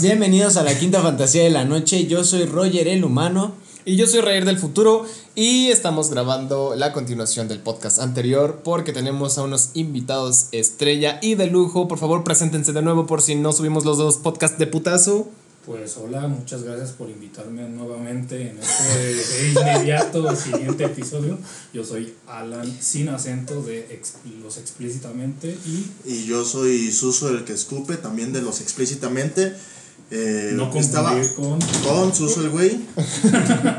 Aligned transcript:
Bienvenidos 0.00 0.56
a 0.56 0.62
la 0.62 0.78
quinta 0.78 1.02
fantasía 1.02 1.42
de 1.42 1.50
la 1.50 1.64
noche. 1.64 2.06
Yo 2.06 2.22
soy 2.22 2.44
Roger 2.44 2.86
el 2.86 3.04
humano. 3.04 3.54
Y 3.84 3.96
yo 3.96 4.06
soy 4.06 4.20
Rayer 4.20 4.44
del 4.44 4.58
futuro 4.58 5.06
y 5.34 5.68
estamos 5.68 6.10
grabando 6.10 6.74
la 6.76 6.92
continuación 6.92 7.48
del 7.48 7.58
podcast 7.58 7.98
anterior 8.00 8.60
porque 8.62 8.92
tenemos 8.92 9.38
a 9.38 9.42
unos 9.44 9.70
invitados 9.74 10.48
estrella 10.52 11.18
y 11.22 11.36
de 11.36 11.46
lujo. 11.46 11.88
Por 11.88 11.98
favor, 11.98 12.22
preséntense 12.22 12.72
de 12.72 12.82
nuevo 12.82 13.06
por 13.06 13.22
si 13.22 13.34
no 13.34 13.52
subimos 13.52 13.86
los 13.86 13.96
dos 13.96 14.18
podcasts 14.18 14.58
de 14.58 14.66
putazo. 14.66 15.28
Pues 15.64 15.96
hola, 15.96 16.28
muchas 16.28 16.62
gracias 16.62 16.92
por 16.92 17.10
invitarme 17.10 17.68
nuevamente 17.68 18.50
en 18.50 18.58
este 18.58 19.50
inmediato 19.50 20.36
siguiente 20.36 20.84
episodio. 20.84 21.38
Yo 21.72 21.84
soy 21.84 22.14
Alan 22.26 22.70
sin 22.80 23.08
acento 23.08 23.62
de 23.62 24.00
Los 24.42 24.58
Explícitamente 24.58 25.56
y... 25.66 25.86
Y 26.04 26.26
yo 26.26 26.44
soy 26.44 26.92
Suso 26.92 27.30
el 27.30 27.44
que 27.44 27.54
escupe, 27.54 27.96
también 27.96 28.32
de 28.32 28.42
Los 28.42 28.60
Explícitamente. 28.60 29.54
Eh, 30.10 30.52
No 30.54 30.72
estaba 30.74 31.14
con... 31.36 31.58
con 31.84 32.14
Suso 32.14 32.40
el 32.40 32.48
güey, 32.48 32.80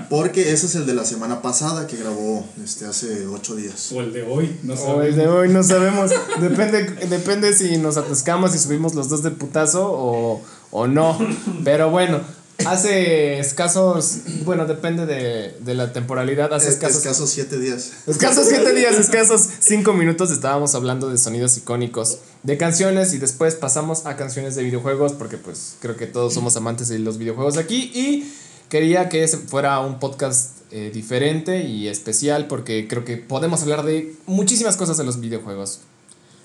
porque 0.10 0.52
ese 0.52 0.68
es 0.68 0.76
el 0.76 0.86
de 0.86 0.94
la 0.94 1.04
semana 1.04 1.42
pasada 1.42 1.88
que 1.88 1.98
grabó 1.98 2.46
este, 2.64 2.86
hace 2.86 3.26
ocho 3.28 3.56
días. 3.56 3.92
O 3.92 4.02
el 4.02 4.14
de 4.14 4.24
hoy, 4.24 4.56
no 4.64 4.76
sé. 4.78 4.84
O 4.84 5.02
el 5.02 5.16
de 5.16 5.28
hoy 5.28 5.50
no 5.50 5.64
sabemos. 5.64 6.12
Depende, 6.40 6.84
depende 7.10 7.54
si 7.54 7.78
nos 7.78 7.98
atascamos 7.98 8.54
y 8.54 8.60
subimos 8.60 8.94
los 8.94 9.10
dos 9.10 9.24
de 9.24 9.32
putazo 9.32 9.92
o, 9.92 10.42
o 10.72 10.88
no. 10.88 11.18
Pero 11.64 11.90
bueno, 11.90 12.20
hace 12.66 13.40
escasos. 13.40 14.18
Bueno, 14.46 14.66
depende 14.66 15.06
de, 15.06 15.56
de 15.60 15.74
la 15.74 15.94
temporalidad. 15.94 16.54
Hace 16.54 16.68
Es- 16.70 16.74
escasos. 16.76 16.98
escasos 16.98 17.30
siete 17.30 17.60
días. 17.60 17.92
Escasos 18.08 18.48
siete 18.48 18.74
días, 18.74 18.96
escasos 18.98 19.48
cinco 19.60 19.94
minutos 19.94 20.32
estábamos 20.32 20.76
hablando 20.76 21.10
de 21.10 21.18
sonidos 21.18 21.58
icónicos, 21.58 22.20
de 22.44 22.58
canciones 22.58 23.14
y 23.14 23.18
después 23.20 23.56
pasamos 23.56 24.06
a 24.06 24.16
canciones 24.16 24.56
de 24.56 24.64
videojuegos 24.64 25.14
porque 25.14 25.38
pues 25.38 25.76
creo 25.80 25.96
que 25.96 26.08
todos 26.08 26.34
somos 26.34 26.56
amantes 26.56 26.88
de 26.90 27.00
los 27.00 27.18
videojuegos 27.18 27.58
aquí 27.58 27.92
y 27.94 28.32
quería 28.70 29.10
que 29.10 29.24
ese 29.24 29.38
fuera 29.38 29.80
un 29.80 30.00
podcast 30.00 30.58
eh, 30.72 30.92
diferente 30.94 31.64
y 31.64 31.88
especial 31.88 32.48
porque 32.48 32.88
creo 32.88 33.04
que 33.06 33.18
podemos 33.18 33.62
hablar 33.64 33.84
de 33.84 34.16
muchísimas 34.28 34.78
cosas 34.78 34.98
de 34.98 35.04
los 35.04 35.20
videojuegos. 35.20 35.80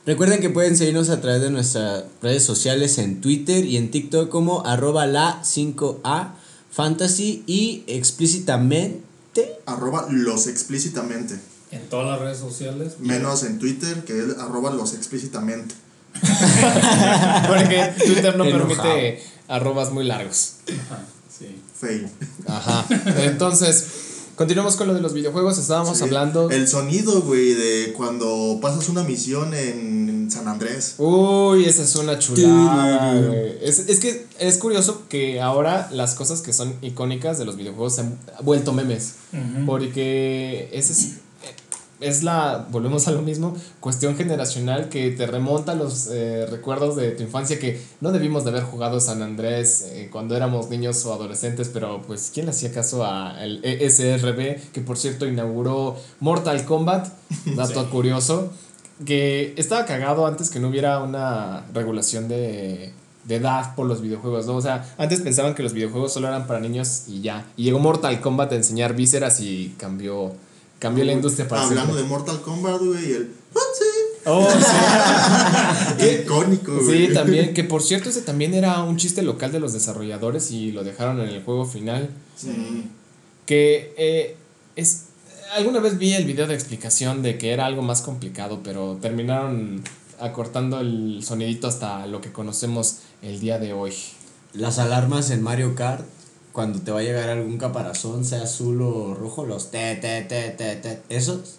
Recuerden 0.07 0.41
que 0.41 0.51
pueden 0.51 0.77
seguirnos 0.77 1.09
a 1.09 1.21
través 1.23 1.41
de 1.41 1.51
nuestras 1.51 2.05
redes 2.21 2.45
sociales 2.45 2.99
en 2.99 3.23
Twitter 3.23 3.65
y 3.65 3.79
en 3.79 3.91
TikTok 3.91 4.29
como 4.29 4.67
arroba 4.67 5.07
la 5.07 5.43
5A 5.43 6.33
fantasy 6.71 7.43
y 7.47 7.85
explícitamente. 7.87 9.59
Arroba 9.65 10.07
los 10.11 10.47
explícitamente. 10.47 11.39
En 11.71 11.89
todas 11.89 12.07
las 12.07 12.21
redes 12.21 12.39
sociales. 12.39 12.97
Menos 13.01 13.45
en 13.45 13.59
Twitter, 13.59 14.05
que 14.05 14.19
es 14.19 14.39
arroba 14.39 14.71
los 14.73 14.93
explícitamente. 14.93 15.75
Porque 17.49 17.93
Twitter 18.05 18.37
no 18.37 18.45
Enojado. 18.45 18.83
permite 18.83 19.23
arrobas 19.49 19.91
muy 19.91 20.05
largos. 20.05 20.57
Ajá, 20.69 21.03
sí. 21.37 21.61
Fail. 21.81 22.09
Ajá. 22.47 22.87
Entonces, 23.23 23.87
continuamos 24.37 24.77
con 24.77 24.89
lo 24.89 24.95
de 24.95 25.01
los 25.01 25.13
videojuegos. 25.13 25.59
Estábamos 25.59 25.99
Sí. 25.99 26.05
hablando. 26.05 26.51
El 26.51 26.67
sonido, 26.69 27.23
güey, 27.23 27.55
de 27.55 27.93
cuando 27.97 28.59
pasas 28.61 28.89
una 28.89 29.03
misión 29.03 29.55
en 29.55 30.31
San 30.31 30.49
Andrés. 30.49 30.95
Uy, 30.99 31.65
esa 31.65 31.83
es 31.83 31.95
una 31.97 32.19
chulada. 32.19 33.23
Es, 33.63 33.79
es 33.81 34.01
que 34.01 34.27
es 34.39 34.59
curioso 34.59 35.03
que 35.09 35.41
ahora 35.41 35.89
las 35.93 36.15
cosas 36.15 36.41
que 36.41 36.53
son 36.53 36.75
icónicas 36.83 37.39
de 37.39 37.45
los 37.45 37.57
videojuegos 37.57 37.95
se 37.97 38.01
han 38.03 38.19
vuelto 38.43 38.73
memes. 38.73 39.15
Porque 39.67 40.69
ese 40.73 40.93
es, 40.93 41.09
es 42.09 42.23
la, 42.23 42.67
volvemos 42.71 43.09
a 43.09 43.13
lo 43.13 43.23
mismo, 43.23 43.57
cuestión 43.81 44.17
generacional 44.17 44.89
que 44.89 45.11
te 45.11 45.27
remonta 45.27 45.73
a 45.73 45.75
los 45.75 46.09
eh, 46.11 46.47
recuerdos 46.47 46.97
de 46.97 47.11
tu 47.13 47.23
infancia 47.23 47.59
que 47.59 47.81
no 48.01 48.13
debimos 48.13 48.45
de 48.45 48.51
haber 48.51 48.63
jugado 48.63 49.01
San 49.01 49.23
Andrés 49.23 49.89
eh, 49.93 50.09
cuando 50.11 50.37
éramos 50.37 50.71
niños 50.71 51.05
o 51.07 51.13
adolescentes, 51.13 51.71
pero 51.73 52.03
pues 52.03 52.31
¿quién 52.33 52.47
le 52.47 52.51
hacía 52.51 52.73
caso 52.73 53.05
a 53.05 53.43
el 53.43 53.65
ESRB 53.65 54.73
que 54.73 54.81
por 54.81 54.97
cierto 54.97 55.27
inauguró 55.27 55.97
Mortal 56.21 56.65
Kombat? 56.65 57.09
Dato 57.57 57.91
curioso, 57.91 58.51
que 59.05 59.55
estaba 59.57 59.87
cagado 59.87 60.27
antes 60.27 60.51
que 60.51 60.61
no 60.61 60.69
hubiera 60.69 61.03
una 61.03 61.67
regulación 61.73 62.29
de 62.29 62.93
de 63.25 63.37
edad 63.37 63.75
por 63.75 63.87
los 63.87 64.01
videojuegos, 64.01 64.47
¿no? 64.47 64.57
O 64.57 64.61
sea, 64.61 64.95
antes 64.99 65.21
pensaban 65.21 65.55
que 65.55 65.63
los 65.63 65.73
videojuegos 65.73 66.13
solo 66.13 66.29
eran 66.29 66.47
para 66.47 66.61
niños 66.61 67.05
y 67.09 67.23
ya. 67.23 67.47
Y 67.57 67.65
llegó 67.65 67.79
Mortal 67.79 68.21
Kombat 68.21 68.53
a 68.53 68.57
enseñar 68.57 68.95
vísceras 68.95 69.41
y 69.41 69.75
cambió, 69.79 70.33
cambió 70.85 71.03
la 71.03 71.15
industria 71.15 71.49
para 71.49 71.63
Hablando 71.63 71.95
siempre. 71.95 72.03
de 72.03 72.09
Mortal 72.11 72.43
Kombat, 72.43 72.83
güey, 72.83 73.13
el. 73.13 73.31
Oh, 74.27 74.47
sí. 75.99 76.05
Icónico, 76.23 76.75
güey. 76.77 77.07
Sí, 77.07 77.15
también, 77.15 77.55
que 77.55 77.65
por 77.65 77.83
cierto 77.83 78.11
ese 78.11 78.21
también 78.21 78.53
era 78.53 78.83
un 78.83 78.99
chiste 78.99 79.23
local 79.23 79.51
de 79.51 79.61
los 79.61 79.73
desarrolladores 79.73 80.51
y 80.51 80.73
lo 80.73 80.85
dejaron 80.85 81.21
en 81.21 81.31
el 81.31 81.43
juego 81.43 81.65
final. 81.65 82.11
Sí. 82.37 82.85
Que 83.47 83.95
eh, 83.97 84.37
es... 84.77 85.05
Alguna 85.55 85.81
vez 85.81 85.97
vi 85.97 86.13
el 86.13 86.27
video 86.27 86.47
de 86.47 86.55
explicación 86.55 87.23
de 87.23 87.39
que 87.39 87.53
era 87.53 87.65
algo 87.65 87.81
más 87.81 88.03
complicado, 88.03 88.61
pero 88.63 88.99
terminaron 89.01 89.83
acortando 90.21 90.81
el 90.81 91.21
sonidito 91.25 91.67
hasta 91.67 92.07
lo 92.07 92.21
que 92.21 92.31
conocemos 92.31 92.99
el 93.23 93.41
día 93.41 93.59
de 93.59 93.73
hoy. 93.73 93.95
Las 94.53 94.79
alarmas 94.79 95.31
en 95.31 95.43
Mario 95.43 95.75
Kart, 95.75 96.05
cuando 96.55 96.81
te 96.81 96.93
va 96.93 97.01
a 97.01 97.03
llegar 97.03 97.29
algún 97.29 97.59
caparazón, 97.59 98.25
sea 98.25 98.45
azul 98.45 98.81
o 98.81 99.13
rojo, 99.13 99.45
los 99.45 99.73
te, 99.73 99.97
te, 99.97 100.23
te, 100.23 100.51
te, 100.51 100.77
te, 100.77 101.03
esos. 101.09 101.57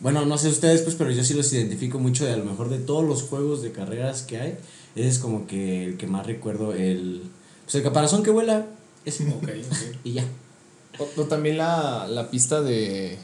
Bueno, 0.00 0.26
no 0.26 0.36
sé 0.36 0.48
ustedes, 0.48 0.82
pues, 0.82 0.96
pero 0.96 1.12
yo 1.12 1.22
sí 1.22 1.32
los 1.32 1.52
identifico 1.52 2.00
mucho 2.00 2.26
de 2.26 2.32
a 2.32 2.36
lo 2.36 2.44
mejor 2.44 2.68
de 2.68 2.78
todos 2.78 3.04
los 3.04 3.22
juegos 3.22 3.62
de 3.62 3.70
carreras 3.70 4.22
que 4.22 4.38
hay. 4.38 4.58
Ese 4.96 5.08
es 5.08 5.18
como 5.20 5.46
que 5.46 5.84
el 5.84 5.96
que 5.96 6.08
más 6.08 6.26
recuerdo, 6.26 6.74
el, 6.74 7.22
pues, 7.62 7.76
el 7.76 7.84
caparazón 7.84 8.24
que 8.24 8.32
vuela. 8.32 8.66
Ese. 9.04 9.28
Ok, 9.28 9.44
ok. 9.44 9.76
Y 10.04 10.14
ya. 10.14 10.24
O, 10.98 11.20
o 11.20 11.24
también 11.26 11.56
la, 11.58 12.08
la 12.08 12.28
pista 12.28 12.62
de. 12.62 13.18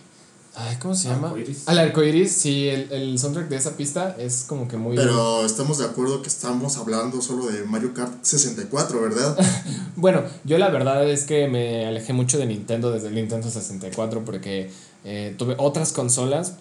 Ay, 0.54 0.76
¿Cómo 0.80 0.94
se 0.94 1.08
llama? 1.08 1.28
Arcoiris. 1.28 1.66
Al 1.66 1.78
arcoiris, 1.78 2.32
sí, 2.32 2.68
el, 2.68 2.92
el 2.92 3.18
soundtrack 3.18 3.48
de 3.48 3.56
esa 3.56 3.74
pista 3.76 4.14
es 4.18 4.44
como 4.46 4.68
que 4.68 4.76
muy. 4.76 4.96
Pero 4.96 5.46
estamos 5.46 5.78
de 5.78 5.86
acuerdo 5.86 6.20
que 6.20 6.28
estamos 6.28 6.76
hablando 6.76 7.22
solo 7.22 7.46
de 7.46 7.64
Mario 7.64 7.94
Kart 7.94 8.22
64, 8.22 9.00
¿verdad? 9.00 9.36
Bueno, 9.96 10.22
yo 10.44 10.58
la 10.58 10.70
verdad 10.70 11.08
es 11.08 11.24
que 11.24 11.48
me 11.48 11.86
alejé 11.86 12.12
mucho 12.12 12.38
de 12.38 12.46
Nintendo 12.46 12.90
desde 12.90 13.08
el 13.08 13.14
Nintendo 13.14 13.50
64 13.50 14.24
porque 14.24 14.70
eh, 15.04 15.34
tuve 15.38 15.54
otras 15.58 15.92
consolas. 15.92 16.54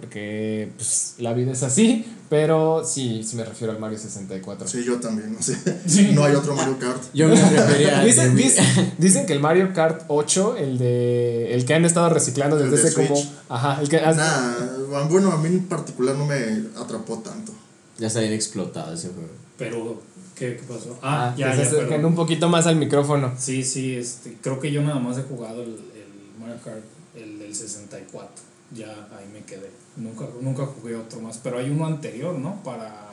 Porque 0.00 0.70
pues, 0.76 1.14
la 1.18 1.32
vida 1.32 1.52
es 1.52 1.62
así. 1.62 2.04
Pero 2.30 2.84
sí, 2.84 3.22
sí 3.24 3.36
me 3.36 3.44
refiero 3.44 3.72
al 3.72 3.78
Mario 3.80 3.98
64. 3.98 4.68
Sí, 4.68 4.84
yo 4.84 5.00
también, 5.00 5.32
no 5.34 5.42
sé. 5.42 5.56
Sí. 5.86 6.10
No 6.12 6.24
hay 6.24 6.34
otro 6.34 6.54
Mario 6.54 6.78
Kart. 6.78 7.02
Yo 7.14 7.26
me 7.28 7.34
refería 7.34 8.00
a. 8.00 8.04
Dicen, 8.04 8.36
dicen, 8.36 8.92
dicen 8.98 9.26
que 9.26 9.32
el 9.32 9.40
Mario 9.40 9.72
Kart 9.72 10.02
8, 10.08 10.56
el 10.58 10.78
de 10.78 11.54
el 11.54 11.64
que 11.64 11.74
han 11.74 11.84
estado 11.86 12.10
reciclando 12.10 12.58
El 12.58 12.70
desde 12.70 12.82
de 12.84 12.88
ese 12.90 13.08
como. 13.08 13.20
Ajá, 13.48 13.80
el 13.80 13.88
que. 13.88 14.00
Nah, 14.00 15.04
bueno, 15.08 15.32
a 15.32 15.38
mí 15.38 15.48
en 15.48 15.66
particular 15.68 16.16
no 16.16 16.26
me 16.26 16.36
atrapó 16.80 17.18
tanto. 17.18 17.52
Ya 17.98 18.06
está 18.08 18.20
bien 18.20 18.34
explotado 18.34 18.92
ese 18.94 19.08
juego. 19.08 19.30
Pero, 19.56 20.02
¿qué, 20.36 20.56
qué 20.56 20.62
pasó? 20.68 20.98
Ah, 21.02 21.30
Ah, 21.30 21.34
ya, 21.36 21.50
se 21.52 21.62
ya, 21.62 21.66
acerquen 21.66 21.88
pero- 21.88 22.08
un 22.08 22.14
poquito 22.14 22.48
más 22.48 22.66
al 22.66 22.76
micrófono. 22.76 23.32
Sí, 23.38 23.64
sí, 23.64 23.96
este, 23.96 24.36
creo 24.40 24.60
que 24.60 24.70
yo 24.70 24.82
nada 24.82 25.00
más 25.00 25.16
he 25.18 25.22
jugado 25.22 25.62
el, 25.62 25.70
el 25.70 26.38
Mario 26.38 26.56
Kart, 26.64 26.84
el 27.16 27.38
del 27.40 27.54
64. 27.54 28.28
Ya 28.74 28.86
ahí 29.18 29.26
me 29.32 29.42
quedé. 29.44 29.70
Nunca, 29.96 30.26
nunca 30.40 30.66
jugué 30.66 30.94
otro 30.96 31.20
más. 31.20 31.38
Pero 31.42 31.58
hay 31.58 31.70
uno 31.70 31.86
anterior, 31.86 32.38
¿no? 32.38 32.62
Para 32.62 33.06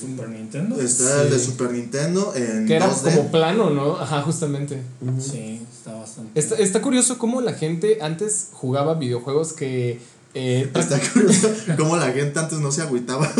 Super 0.00 0.28
Nintendo. 0.28 0.80
Está 0.80 1.22
el 1.22 1.30
de 1.30 1.38
Sí. 1.38 1.46
Super 1.46 1.70
Nintendo 1.72 2.32
en 2.36 2.66
Que 2.66 2.76
era 2.76 2.88
2D. 2.90 3.14
como 3.16 3.30
plano, 3.30 3.70
¿no? 3.70 3.96
Ajá, 3.98 4.22
justamente. 4.22 4.82
Sí, 5.20 5.60
está 5.76 5.94
bastante. 5.94 6.38
Está, 6.38 6.54
está 6.56 6.82
curioso 6.82 7.18
cómo 7.18 7.40
la 7.40 7.54
gente 7.54 7.98
antes 8.00 8.48
jugaba 8.52 8.94
videojuegos 8.94 9.52
que. 9.54 9.98
eh, 10.34 10.70
Está 10.74 11.00
curioso 11.12 11.48
cómo 11.76 11.96
la 11.96 12.12
gente 12.12 12.38
antes 12.38 12.58
no 12.60 12.70
se 12.70 12.82
agüitaba. 12.82 13.26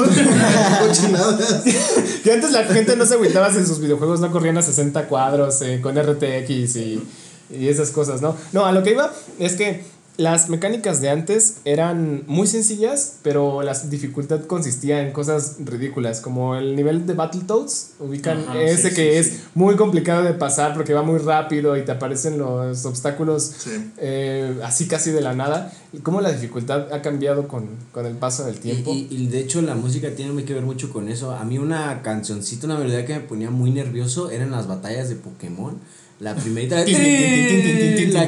Que 2.25 2.33
antes 2.33 2.51
la 2.53 2.65
gente 2.65 2.97
no 2.97 3.07
se 3.07 3.15
agüitaba 3.15 3.53
si 3.53 3.65
sus 3.65 3.81
videojuegos 3.81 4.21
no 4.21 4.33
corrían 4.33 4.59
a 4.59 4.63
60 4.63 5.07
cuadros 5.09 5.63
eh, 5.63 5.81
con 5.81 5.97
RTX 5.97 6.77
y, 6.77 7.03
y 7.51 7.69
esas 7.69 7.91
cosas, 7.91 8.21
¿no? 8.23 8.37
No, 8.53 8.65
a 8.67 8.73
lo 8.73 8.83
que 8.83 8.91
iba 8.93 9.13
es 9.39 9.55
que 9.55 9.85
las 10.19 10.49
mecánicas 10.49 11.01
de 11.01 11.11
antes 11.11 11.59
eran 11.65 12.23
muy 12.27 12.47
sencillas, 12.47 13.17
pero 13.23 13.63
la 13.63 13.75
dificultad 13.75 14.45
consistía 14.47 15.03
en 15.03 15.13
cosas 15.13 15.57
ridículas, 15.65 16.21
como 16.21 16.57
el 16.57 16.75
nivel 16.75 17.07
de 17.07 17.13
Battletoads, 17.15 17.93
ubican 18.01 18.39
Ajá, 18.49 18.61
ese 18.63 18.89
sí, 18.91 18.95
que 18.97 19.13
sí, 19.13 19.19
es 19.19 19.27
sí. 19.39 19.41
muy 19.55 19.77
complicado 19.77 20.23
de 20.25 20.33
pasar 20.33 20.75
porque 20.75 20.95
va 20.95 21.03
muy 21.03 21.19
rápido 21.19 21.77
y 21.77 21.85
te 21.85 21.93
aparecen 21.93 22.39
los 22.39 22.85
obstáculos 22.87 23.43
Sí. 23.59 23.93
eh, 23.99 24.59
así 24.65 24.89
casi 24.89 25.11
de 25.11 25.21
la 25.21 25.35
nada, 25.35 25.73
y 25.93 25.99
cómo 25.99 26.21
la 26.21 26.33
dificultad 26.33 26.93
ha 26.93 27.03
cambiado 27.03 27.47
con, 27.49 27.67
con 27.93 28.07
el 28.07 28.15
paso 28.17 28.45
del 28.45 28.59
tiempo. 28.59 28.93
Y, 28.93 29.07
y- 29.11 29.17
y 29.25 29.27
de 29.29 29.41
hecho 29.41 29.61
la 29.63 29.75
música 29.75 30.11
tiene 30.17 30.45
que 30.45 30.55
ver 30.55 30.63
mucho 30.65 30.93
con 30.93 31.09
eso. 31.09 31.31
A 31.33 31.45
mí 31.45 31.59
una 31.59 32.03
cancioncita, 32.03 32.67
una 32.67 32.79
melodía 32.79 33.05
que 33.07 33.15
me 33.15 33.21
ponía 33.21 33.51
muy 33.51 33.71
nervioso 33.71 34.31
eran 34.31 34.51
las 34.51 34.67
batallas 34.67 35.09
de 35.09 35.17
Pokémon. 35.17 35.79
La 36.19 36.35
primerita. 36.35 36.77
la 36.77 36.85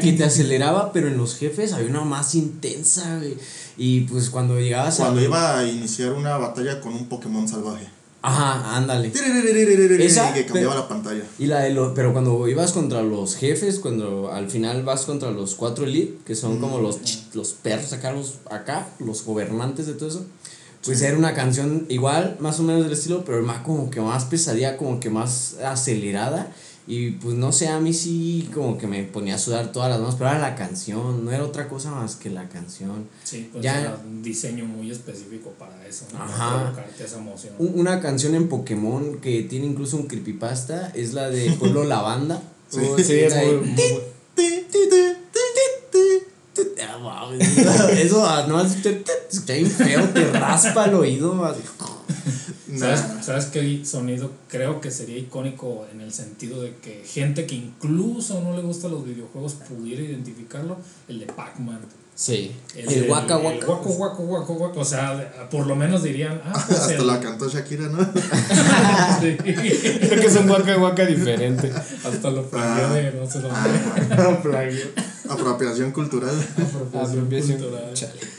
que 0.01 0.13
te 0.13 0.25
aceleraba, 0.25 0.93
pero 0.93 1.09
en 1.09 1.17
los 1.17 1.37
jefes 1.37 1.73
había 1.73 1.89
una 1.89 2.03
más 2.03 2.35
intensa. 2.35 3.21
Y 3.77 4.03
pues 4.03 4.29
cuando 4.29 4.59
llegabas 4.61 4.97
Cuando 4.97 5.23
iba 5.23 5.59
a 5.59 5.67
iniciar 5.67 6.13
una 6.13 6.37
batalla 6.37 6.81
con 6.81 6.93
un 6.93 7.07
Pokémon 7.09 7.49
salvaje. 7.49 7.89
Ajá, 8.21 8.77
ándale. 8.77 9.13
Esa, 10.05 10.31
y 10.31 10.35
que 10.35 10.47
cambiaba 10.47 10.75
la 10.75 10.89
pantalla. 10.89 11.23
De 11.39 11.71
los, 11.71 11.93
pero 11.95 12.13
cuando 12.13 12.49
ibas 12.49 12.73
contra 12.73 13.03
los 13.03 13.37
jefes, 13.37 13.79
cuando 13.79 14.33
al 14.33 14.51
final 14.51 14.83
vas 14.83 15.07
contra 15.07 15.31
los 15.31 15.55
cuatro 15.55 15.85
elite, 15.85 16.19
que 16.27 16.35
son 16.35 16.59
como 16.59 16.79
mm. 16.79 16.83
los, 16.83 16.99
los 17.35 17.53
perros 17.53 17.93
acá, 17.93 18.13
los, 18.13 18.41
acá, 18.51 18.89
los 18.99 19.25
gobernantes 19.25 19.87
de 19.87 19.95
todo 19.95 20.09
eso. 20.09 20.27
Pues 20.85 21.01
era 21.03 21.17
una 21.17 21.35
canción 21.35 21.87
igual, 21.89 22.37
más 22.41 22.59
o 22.61 22.65
menos 22.65 22.83
del 22.85 22.93
estilo, 22.93 23.25
pero 23.25 23.43
más 23.43 23.63
como 23.63 23.91
que 23.91 24.01
más 24.01 24.25
pesadilla, 24.25 24.77
como 24.77 25.01
que 25.01 25.11
más 25.11 25.57
acelerada 25.65 26.53
y 26.91 27.11
pues 27.13 27.35
no 27.37 27.53
sé, 27.53 27.69
a 27.69 27.79
mí 27.81 27.93
sí 27.93 28.49
como 28.55 28.79
que 28.79 28.87
me 28.87 29.03
ponía 29.05 29.35
a 29.35 29.39
sudar 29.39 29.73
todas 29.73 29.91
las 29.91 30.01
manos, 30.01 30.15
pero 30.17 30.31
era 30.31 30.39
la 30.39 30.55
canción, 30.55 31.23
no 31.25 31.31
era 31.31 31.45
otra 31.45 31.69
cosa 31.69 31.91
más 31.91 32.17
que 32.17 32.31
la 32.31 32.49
canción. 32.49 33.07
Sí, 33.25 33.51
pues 33.53 33.63
Ya- 33.63 33.81
era 33.83 34.01
un 34.03 34.23
diseño 34.23 34.65
muy 34.65 34.91
específico 34.91 35.51
para 35.59 35.87
eso, 35.87 36.07
¿no? 36.15 36.23
Ajá. 36.23 36.37
Para 36.51 36.63
provocarte 36.73 37.05
esa 37.05 37.19
emoción. 37.19 37.53
Un- 37.59 37.79
Una 37.79 38.01
canción 38.01 38.35
en 38.35 38.49
Pokémon 38.49 39.19
que 39.21 39.43
tiene 39.43 39.67
incluso 39.67 39.99
un 39.99 40.07
creepypasta 40.07 40.89
es 40.95 41.13
la 41.13 41.29
de 41.29 41.51
Pueblo 41.53 41.85
Lavanda. 41.93 42.41
Sí. 42.71 42.81
Oh, 42.83 42.97
sí, 42.99 43.21
es 43.21 43.35
muy, 43.35 43.75
Eso 47.99 48.47
no 48.49 48.65
bien 49.47 49.71
feo, 49.71 50.09
te 50.09 50.31
raspa 50.33 50.87
el 50.87 50.95
oído. 50.95 51.45
así. 51.45 51.61
¿Sabes, 52.77 53.01
Nah. 53.09 53.23
¿Sabes 53.23 53.47
qué 53.47 53.83
sonido 53.85 54.31
creo 54.49 54.81
que 54.81 54.91
sería 54.91 55.17
icónico 55.19 55.87
en 55.93 56.01
el 56.01 56.13
sentido 56.13 56.61
de 56.63 56.75
que 56.83 57.03
gente 57.07 57.47
que 57.47 57.55
incluso 57.55 58.43
no 58.43 58.55
le 58.57 58.63
gusta 58.63 58.89
los 58.89 59.05
videojuegos 59.07 59.55
pudiera 59.55 60.03
identificarlo? 60.03 60.77
El 61.09 61.21
de 61.21 61.27
Pac-Man. 61.27 61.81
Sí. 62.15 62.51
El 62.75 63.09
Waka 63.09 63.37
el 63.39 63.45
Waka. 63.65 63.67
Waka 63.69 63.89
Waka 63.91 64.23
Waka 64.23 64.53
Waka. 64.53 64.81
O 64.81 64.85
sea, 64.85 65.49
por 65.51 65.67
lo 65.69 65.77
menos 65.77 66.03
dirían. 66.03 66.43
Ah, 66.45 66.53
pues 66.69 66.79
Hasta 66.81 66.95
el- 66.97 67.07
la 67.07 67.21
cantó 67.21 67.49
Shakira, 67.49 67.89
¿no? 67.89 67.99
Sí. 69.21 69.37
Creo 69.37 70.21
que 70.21 70.27
es 70.27 70.37
un 70.37 70.51
Waka 70.51 70.77
Waka 70.79 71.07
diferente. 71.07 71.71
Hasta 71.73 72.31
lo 72.31 72.45
plagió 72.51 72.89
de 72.91 73.13
no 73.13 73.31
sé 73.31 73.39
dónde. 73.41 74.93
Apropiación 75.31 75.93
cultural. 75.93 76.35
Apropiación. 76.93 77.59
cultural. 77.59 77.95
Chale. 77.95 78.38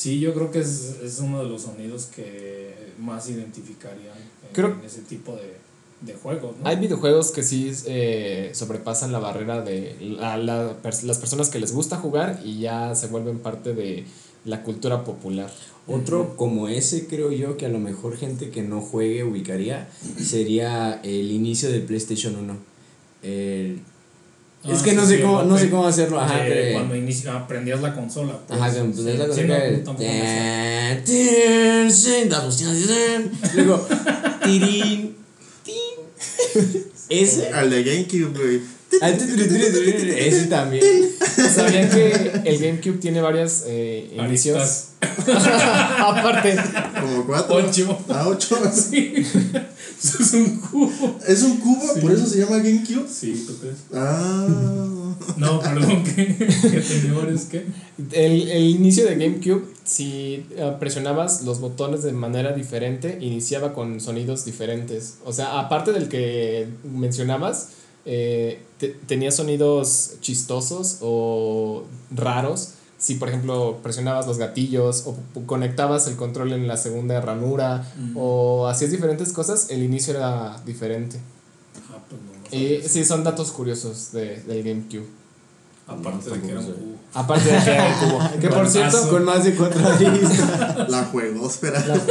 Sí, 0.00 0.18
yo 0.18 0.32
creo 0.32 0.50
que 0.50 0.60
es, 0.60 0.96
es 1.04 1.18
uno 1.18 1.42
de 1.42 1.48
los 1.50 1.62
sonidos 1.62 2.06
que 2.06 2.72
más 2.98 3.28
identificarían 3.28 4.16
en, 4.16 4.54
Creo- 4.54 4.72
en 4.80 4.84
ese 4.86 5.02
tipo 5.02 5.36
de, 5.36 5.56
de 6.00 6.14
juegos, 6.14 6.56
¿no? 6.58 6.66
Hay 6.66 6.76
videojuegos 6.76 7.32
que 7.32 7.42
sí 7.42 7.70
eh, 7.84 8.50
sobrepasan 8.54 9.12
la 9.12 9.18
barrera 9.18 9.60
de 9.60 9.94
la- 10.00 10.38
la 10.38 10.74
las 11.02 11.18
personas 11.18 11.50
que 11.50 11.58
les 11.58 11.72
gusta 11.74 11.96
jugar 11.98 12.40
y 12.42 12.60
ya 12.60 12.94
se 12.94 13.08
vuelven 13.08 13.40
parte 13.40 13.74
de 13.74 14.04
la 14.46 14.62
cultura 14.62 15.04
popular. 15.04 15.52
Otro 15.86 16.34
como 16.36 16.68
ese, 16.68 17.06
creo 17.06 17.30
yo, 17.32 17.58
que 17.58 17.66
a 17.66 17.68
lo 17.68 17.78
mejor 17.78 18.16
gente 18.16 18.48
que 18.48 18.62
no 18.62 18.80
juegue 18.80 19.22
ubicaría, 19.24 19.90
sería 20.24 20.98
el 21.02 21.30
inicio 21.30 21.68
del 21.70 21.82
PlayStation 21.82 22.36
1. 22.36 22.56
El- 23.22 23.80
Ah, 24.62 24.68
es 24.72 24.82
que 24.82 24.92
no 24.92 25.06
sé 25.06 25.16
sí, 25.16 25.22
cómo, 25.22 25.42
no 25.42 25.56
sé 25.56 25.70
cómo 25.70 25.86
hacerlo. 25.86 26.20
Ajá, 26.20 26.40
cuando 26.72 26.94
inicia, 26.94 27.34
aprendías 27.34 27.80
la 27.80 27.94
consola. 27.94 28.38
pues. 28.46 28.60
Ajá, 28.60 28.70
que 28.70 28.78
es 28.78 28.98
la 28.98 29.28
tin, 31.02 32.28
las 32.30 32.44
bocinas. 32.44 32.76
Luego, 33.54 33.88
tirín, 34.44 35.16
tin. 35.64 36.84
Ese. 37.08 37.48
Al 37.48 37.70
de 37.70 37.84
GameCube, 37.84 38.38
güey. 38.38 38.60
Ah, 39.00 39.08
Ese 39.10 40.46
también. 40.48 40.82
¿Sabían 41.20 41.88
que 41.88 42.32
el 42.44 42.58
GameCube 42.58 42.98
tiene 42.98 43.20
varias 43.20 43.64
eh, 43.66 44.10
inicios? 44.18 44.88
Aparte, 45.98 46.56
Como 47.00 47.24
cuatro. 47.26 47.56
Ocho. 47.56 47.98
Ah, 48.08 48.26
ocho. 48.28 48.58
Sí. 48.72 49.14
Es 50.20 50.32
un 50.32 50.56
cubo. 50.56 51.18
¿Es 51.26 51.42
un 51.42 51.56
cubo? 51.58 51.94
¿Por 52.00 52.12
eso 52.12 52.26
se 52.26 52.38
llama 52.38 52.56
GameCube? 52.58 53.06
Sí, 53.08 53.44
¿tú 53.46 53.56
crees? 53.58 53.76
Ah. 53.92 54.46
No, 55.36 55.60
perdón, 55.60 56.02
que 56.04 56.24
tenía 56.24 57.12
varios 57.14 57.42
que. 57.42 57.66
el, 58.12 58.48
el 58.50 58.62
inicio 58.64 59.04
de 59.04 59.16
GameCube, 59.16 59.64
si 59.84 60.46
eh, 60.56 60.72
presionabas 60.80 61.42
los 61.42 61.60
botones 61.60 62.02
de 62.02 62.12
manera 62.12 62.52
diferente, 62.52 63.18
iniciaba 63.20 63.74
con 63.74 64.00
sonidos 64.00 64.44
diferentes. 64.44 65.16
O 65.24 65.32
sea, 65.32 65.58
aparte 65.60 65.92
del 65.92 66.08
que 66.08 66.68
mencionabas, 66.84 67.68
eh, 68.06 68.62
te- 68.78 68.96
tenía 69.06 69.30
sonidos 69.32 70.12
chistosos 70.22 70.98
o 71.02 71.84
raros. 72.10 72.70
Si, 73.00 73.14
por 73.14 73.28
ejemplo, 73.28 73.78
presionabas 73.82 74.26
los 74.26 74.36
gatillos 74.36 75.04
o 75.06 75.16
conectabas 75.46 76.06
el 76.06 76.16
control 76.16 76.52
en 76.52 76.68
la 76.68 76.76
segunda 76.76 77.18
ranura 77.20 77.90
o 78.14 78.68
hacías 78.68 78.90
diferentes 78.90 79.32
cosas, 79.32 79.68
el 79.70 79.82
inicio 79.82 80.14
era 80.14 80.60
diferente. 80.66 81.18
Ah, 81.90 81.98
pues 82.08 82.20
no, 82.20 82.32
no 82.32 82.44
Y 82.56 82.74
sabía. 82.76 82.88
sí, 82.88 83.04
son 83.06 83.24
datos 83.24 83.52
curiosos 83.52 84.12
de, 84.12 84.42
del 84.42 84.62
GameCube. 84.62 85.06
Aparte 85.86 86.30
de 86.34 86.40
que 86.42 86.50
era 86.50 86.60
un 86.60 86.66
cubo. 86.66 86.96
Aparte 87.14 87.50
de 87.50 87.64
que 87.64 87.70
era 87.70 87.88
el 87.88 87.94
cubo. 88.10 88.20
Que 88.40 88.48
por 88.48 88.68
cierto, 88.68 89.08
Con 89.08 89.24
más 89.24 89.44
de 89.44 89.54
cuatro 89.56 89.80
aristas. 89.88 90.88
La 90.90 91.04
juegosfera. 91.04 91.82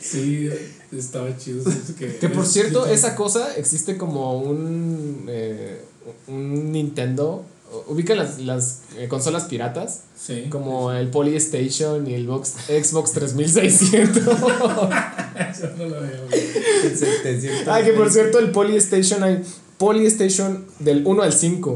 Sí, 0.00 0.48
estaba 0.96 1.36
chido. 1.36 1.68
es 1.68 1.92
que, 1.98 2.16
Que 2.18 2.28
por 2.28 2.46
cierto, 2.46 2.86
esa 2.86 3.16
cosa 3.16 3.54
existe 3.56 3.96
como 3.98 4.38
un, 4.38 5.24
eh, 5.28 5.82
un 6.28 6.70
Nintendo. 6.72 7.44
Ubica 7.88 8.14
las, 8.14 8.38
las 8.40 8.80
eh, 8.98 9.08
consolas 9.08 9.44
piratas, 9.44 10.00
Sí. 10.16 10.44
como 10.48 10.92
el 10.92 11.08
Polystation 11.08 12.06
y 12.08 12.14
el 12.14 12.26
Box, 12.26 12.54
Xbox 12.68 13.12
3600. 13.12 14.22
Eso 14.22 14.36
no 15.78 15.84
lo 15.86 16.00
visto. 16.02 17.70
ah, 17.70 17.82
que 17.82 17.92
por 17.92 18.10
cierto, 18.10 18.38
el 18.38 18.50
Polystation 18.50 19.22
hay 19.22 19.42
Polystation 19.78 20.66
del 20.78 21.02
1 21.06 21.22
al 21.22 21.32
5. 21.32 21.72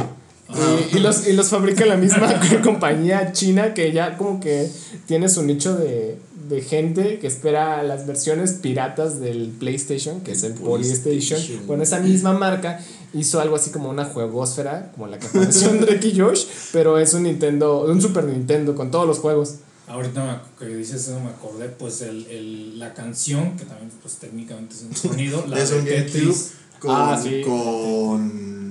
Y, 0.93 0.97
y 0.97 1.01
los, 1.01 1.27
y 1.29 1.35
los 1.35 1.49
fabrica 1.49 1.85
la 1.85 1.97
misma 1.99 2.41
compañía 2.63 3.33
china 3.33 3.75
que 3.75 3.93
ya 3.93 4.17
como 4.17 4.41
que 4.41 4.71
tiene 5.07 5.29
su 5.29 5.43
nicho 5.43 5.77
de, 5.77 6.17
de 6.49 6.63
gente 6.63 7.19
que 7.19 7.27
espera 7.27 7.83
las 7.83 8.07
versiones 8.07 8.53
piratas 8.53 9.21
del 9.21 9.49
PlayStation, 9.59 10.23
que 10.23 10.33
es 10.33 10.43
el 10.45 10.55
Polystation. 10.55 11.39
PlayStation. 11.39 11.67
Bueno, 11.67 11.83
esa 11.83 11.99
misma 12.01 12.33
marca 12.33 12.81
hizo 13.15 13.41
algo 13.41 13.57
así 13.57 13.71
como 13.71 13.89
una 13.91 14.05
juegosfera, 14.05 14.91
como 14.93 15.07
la 15.07 15.19
que 15.19 15.27
apareció 15.27 15.71
en 15.71 15.81
Drake 15.81 16.09
y 16.09 16.19
Josh, 16.21 16.45
pero 16.73 16.99
es 16.99 17.15
un 17.15 17.23
Nintendo, 17.25 17.85
un 17.85 18.01
Super 18.03 18.25
Nintendo 18.25 18.75
con 18.75 18.91
todos 18.91 19.07
los 19.07 19.19
juegos. 19.19 19.57
Ahorita 19.87 20.43
que 20.59 20.67
dices 20.67 21.03
eso 21.09 21.19
me 21.21 21.31
acordé, 21.31 21.69
pues 21.71 22.03
el, 22.03 22.27
el, 22.27 22.79
la 22.79 22.93
canción, 22.93 23.57
que 23.57 23.65
también 23.65 23.91
pues 24.03 24.17
técnicamente 24.17 24.75
es 24.75 24.83
un 24.83 24.95
sonido, 25.11 25.45
la 25.47 25.59
es 25.59 25.71
de 25.71 25.79
un 25.79 25.85
GameCube 25.87 26.37
con, 26.81 26.91
Ah, 26.95 27.19
sí. 27.23 27.43
con, 27.43 28.69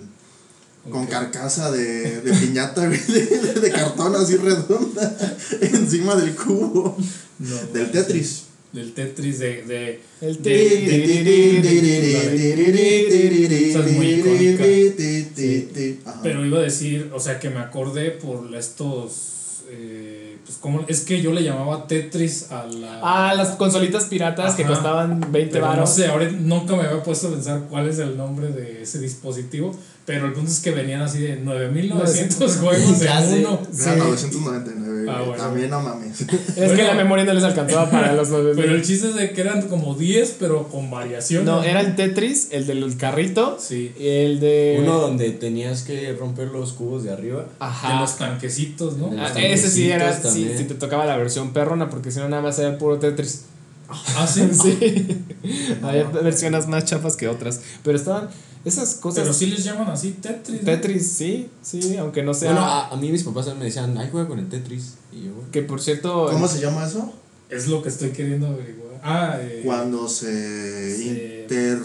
carcasa 1.09 1.71
de, 1.71 2.21
de 2.21 2.33
piñata, 2.33 2.87
de, 2.87 2.97
de 2.97 3.71
cartón 3.71 4.15
así 4.15 4.37
redonda 4.37 5.17
encima 5.61 6.15
del 6.15 6.35
cubo. 6.35 6.95
No, 7.39 7.55
Del. 7.73 7.91
Tetris. 7.91 8.43
Del 8.73 8.93
Tetris 8.93 9.39
de... 9.39 9.63
de 9.63 10.01
El. 10.21 10.37
Ajá. 16.05 16.19
pero 16.21 16.45
iba 16.45 16.59
a 16.59 16.61
decir, 16.61 17.09
o 17.13 17.19
sea 17.19 17.39
que 17.39 17.49
me 17.49 17.59
acordé 17.59 18.11
por 18.11 18.53
estos... 18.55 19.63
Eh, 19.69 20.37
pues 20.45 20.59
como 20.59 20.85
es 20.87 21.01
que 21.01 21.21
yo 21.21 21.33
le 21.33 21.43
llamaba 21.43 21.87
Tetris 21.87 22.51
a 22.51 22.65
la... 22.65 23.01
Ah, 23.03 23.33
las 23.35 23.49
consolitas 23.49 24.05
piratas 24.05 24.55
que 24.55 24.63
costaban 24.63 25.19
20 25.31 25.51
Pero 25.51 25.65
no 25.65 25.71
baros. 25.71 25.89
sé, 25.93 26.07
ahora 26.07 26.29
nunca 26.31 26.75
me 26.75 26.83
había 26.83 27.03
puesto 27.03 27.27
a 27.27 27.31
pensar 27.31 27.63
cuál 27.69 27.89
es 27.89 27.99
el 27.99 28.15
nombre 28.15 28.47
de 28.47 28.83
ese 28.83 28.99
dispositivo, 28.99 29.75
pero 30.05 30.25
el 30.27 30.31
punto 30.33 30.49
es 30.49 30.61
que 30.61 30.71
venían 30.71 31.01
así 31.01 31.19
de 31.19 31.35
9900 31.35 32.55
juegos 32.57 33.01
en 33.01 33.39
uno. 33.39 33.59
Era 33.77 33.95
999, 33.97 34.86
Ah, 35.09 35.15
güey. 35.17 35.27
bueno. 35.29 35.43
También 35.43 35.69
no 35.69 35.81
mames. 35.81 36.21
Es 36.21 36.71
que 36.73 36.83
la 36.83 36.93
memoria 36.93 37.25
no 37.25 37.33
les 37.33 37.43
alcanzaba 37.43 37.89
para 37.89 38.13
los 38.13 38.29
9 38.29 38.53
Pero 38.55 38.75
el 38.75 38.81
chiste 38.83 39.07
es 39.09 39.15
de 39.15 39.31
que 39.31 39.41
eran 39.41 39.61
como 39.63 39.93
10, 39.95 40.35
pero 40.39 40.67
con 40.67 40.89
variaciones. 40.89 41.45
No, 41.45 41.63
era 41.63 41.81
el 41.81 41.95
Tetris, 41.95 42.49
el 42.51 42.67
del 42.67 42.97
carrito, 42.97 43.57
Sí. 43.59 43.91
el 43.99 44.39
de... 44.39 44.77
Uno 44.81 44.99
donde 44.99 45.31
tenías 45.31 45.83
que 45.83 46.13
romper 46.13 46.47
los 46.49 46.73
cubos 46.73 47.03
de 47.03 47.11
arriba. 47.11 47.41
De 47.41 47.47
Ajá. 47.59 48.01
los 48.01 48.17
tanquecitos, 48.17 48.97
¿no? 48.97 49.09
De 49.09 49.19
Ah, 49.19 49.31
ese 49.37 49.69
sí 49.69 49.89
era, 49.91 50.13
sí, 50.21 50.51
sí 50.57 50.63
te 50.65 50.75
tocaba 50.75 51.05
la 51.05 51.17
versión 51.17 51.51
perrona, 51.53 51.89
porque 51.89 52.11
si 52.11 52.19
no 52.19 52.29
nada 52.29 52.41
más 52.41 52.57
era 52.59 52.69
el 52.69 52.75
puro 52.77 52.97
Tetris. 52.99 53.45
Ah, 53.89 54.27
sí. 54.27 54.41
Sí. 54.53 55.23
Había 55.81 56.03
versiones 56.05 56.67
más 56.67 56.85
chafas 56.85 57.15
que 57.15 57.27
otras. 57.27 57.61
Pero 57.83 57.97
estaban 57.97 58.29
esas 58.67 58.95
cosas... 58.95 59.21
Pero 59.23 59.33
sí 59.33 59.47
les 59.47 59.63
llaman 59.63 59.89
así 59.89 60.11
Tetris. 60.11 60.59
¿no? 60.61 60.65
Tetris, 60.65 61.07
sí, 61.11 61.49
sí, 61.61 61.97
aunque 61.97 62.23
no 62.23 62.33
sea... 62.33 62.51
Bueno, 62.51 62.65
a, 62.65 62.87
a 62.89 62.95
mí 62.97 63.11
mis 63.11 63.23
papás 63.23 63.47
me 63.57 63.65
decían, 63.65 63.97
ay, 63.97 64.09
juega 64.11 64.27
con 64.27 64.39
el 64.39 64.49
Tetris. 64.49 64.95
Y 65.11 65.25
yo, 65.25 65.31
que 65.51 65.61
por 65.63 65.81
cierto... 65.81 66.27
¿Cómo 66.31 66.47
se 66.47 66.59
llama 66.59 66.85
eso? 66.85 67.11
Es 67.49 67.67
lo 67.67 67.81
que 67.81 67.89
estoy 67.89 68.09
queriendo 68.09 68.47
averiguar. 68.47 68.87
Ah, 69.03 69.37
eh, 69.39 69.61
Cuando 69.63 70.09
se, 70.09 70.95
Se- 70.95 71.41
inter. 71.43 71.79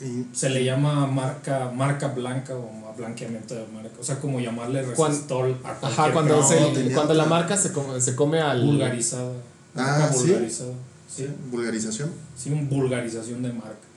in- 0.00 0.28
se 0.32 0.50
le 0.50 0.64
llama 0.64 1.06
marca 1.06 1.70
marca 1.74 2.08
blanca 2.08 2.54
o 2.54 2.70
blanqueamiento 2.96 3.54
de 3.54 3.66
marca. 3.74 3.90
O 4.00 4.04
sea, 4.04 4.20
como 4.20 4.38
llamarle 4.38 4.82
resistol 4.82 5.56
a 5.64 5.74
cualquier 5.74 5.92
Ajá, 6.06 6.12
cuando, 6.12 6.42
se, 6.46 6.92
cuando 6.92 7.14
la 7.14 7.24
marca 7.24 7.56
se 7.56 7.72
come, 7.72 8.00
se 8.00 8.14
come 8.14 8.40
al... 8.40 8.64
vulgarizada. 8.64 9.32
Ah, 9.74 9.96
marca 10.00 10.12
¿sí? 10.12 10.18
vulgarizada. 10.26 10.72
Sí, 11.08 11.26
Vulgarización. 11.50 12.10
sí, 12.36 12.50
un 12.50 12.68
vulgarización 12.68 13.42
de 13.42 13.52
marca. 13.52 13.87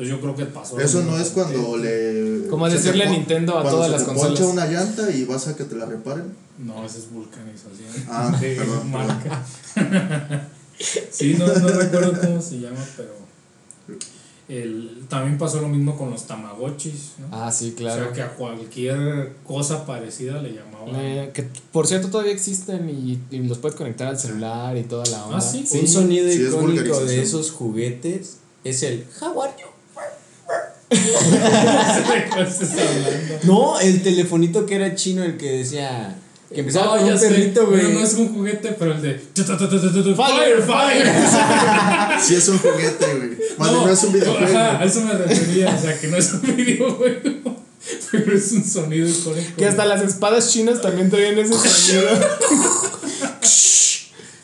Entonces 0.00 0.16
yo 0.16 0.20
creo 0.22 0.34
que 0.34 0.46
pasó. 0.46 0.80
Eso 0.80 1.02
no 1.02 1.18
es 1.18 1.28
cuando 1.28 1.76
le. 1.76 2.46
Como 2.48 2.66
decirle 2.70 3.04
pon- 3.04 3.12
Nintendo 3.12 3.58
a 3.58 3.62
cuando 3.62 3.70
todas 3.82 3.86
se 3.86 3.92
las 3.92 4.00
te 4.00 4.06
consolas. 4.06 4.38
poncha 4.40 4.50
una 4.52 4.66
llanta 4.66 5.10
y 5.10 5.24
vas 5.26 5.46
a 5.48 5.54
que 5.56 5.64
te 5.64 5.74
la 5.76 5.84
reparen. 5.84 6.34
No, 6.58 6.84
esa 6.86 6.98
es 6.98 7.10
vulcanización. 7.10 8.06
Ah, 8.08 8.34
de 8.40 8.54
perdón, 8.56 8.90
marca. 8.90 9.44
sí, 11.10 11.34
no, 11.38 11.46
no 11.46 11.68
recuerdo 11.68 12.18
cómo 12.18 12.40
se 12.40 12.60
llama, 12.60 12.82
pero. 12.96 13.10
El, 14.48 15.04
también 15.08 15.36
pasó 15.38 15.60
lo 15.60 15.68
mismo 15.68 15.96
con 15.96 16.10
los 16.10 16.26
tamagotchis, 16.26 17.12
¿no? 17.18 17.26
Ah, 17.30 17.52
sí, 17.52 17.72
O 17.72 17.76
claro. 17.78 18.04
sea 18.04 18.12
que 18.12 18.22
a 18.22 18.34
cualquier 18.34 19.34
cosa 19.46 19.84
parecida 19.86 20.40
le 20.42 20.54
llamaban. 20.54 20.88
Eh, 20.96 21.30
que 21.34 21.46
por 21.72 21.86
cierto 21.86 22.08
todavía 22.08 22.32
existen 22.32 22.88
y, 22.90 23.20
y 23.30 23.38
los 23.46 23.58
puedes 23.58 23.76
conectar 23.76 24.08
al 24.08 24.18
celular 24.18 24.76
y 24.76 24.82
toda 24.84 25.04
la 25.06 25.26
onda. 25.26 25.36
Ah, 25.38 25.40
sí. 25.40 25.64
Un 25.78 25.86
sonido 25.86 26.26
Sí, 26.28 26.42
icónico 26.42 27.04
de 27.04 27.22
esos 27.22 27.52
juguetes 27.52 28.38
es 28.64 28.82
el 28.82 29.06
How 29.20 29.40
are 29.42 29.52
you? 29.52 29.66
¿De 29.66 29.94
cuál 29.94 30.06
estás 30.08 30.48
hablando? 30.48 30.74
No, 33.44 33.78
el 33.80 34.02
telefonito 34.02 34.66
que 34.66 34.74
era 34.76 34.94
chino, 34.94 35.22
el 35.22 35.36
que 35.36 35.50
decía. 35.58 36.16
Que 36.52 36.60
empezaba 36.60 36.96
Ah, 36.96 36.98
con 36.98 37.12
un 37.12 37.20
perrito, 37.20 37.66
güey. 37.68 37.92
No 37.92 38.00
es 38.00 38.14
un 38.14 38.34
juguete, 38.34 38.74
pero 38.76 38.92
el 38.92 39.02
de. 39.02 39.20
Fire, 40.16 40.62
fire. 40.62 41.06
Sí, 42.20 42.34
es 42.34 42.48
un 42.48 42.58
juguete, 42.58 43.06
güey. 43.06 43.28
Bien 43.30 43.38
no 43.58 43.88
es 43.88 44.02
un 44.02 44.12
videojuego. 44.12 44.58
Ajá, 44.58 44.80
a 44.80 44.84
eso 44.84 45.00
me 45.02 45.12
refería. 45.12 45.72
O 45.76 45.80
sea, 45.80 45.96
que 45.98 46.08
no 46.08 46.16
es 46.16 46.32
un 46.32 46.56
videojuego, 46.56 47.56
pero 48.10 48.36
es 48.36 48.50
un 48.52 48.64
sonido 48.64 49.08
icónico. 49.08 49.52
Que 49.56 49.66
hasta 49.66 49.84
las 49.86 50.02
espadas 50.02 50.50
chinas 50.50 50.80
también 50.82 51.08
traían 51.08 51.38
ese 51.38 51.54
sonido. 51.54 52.08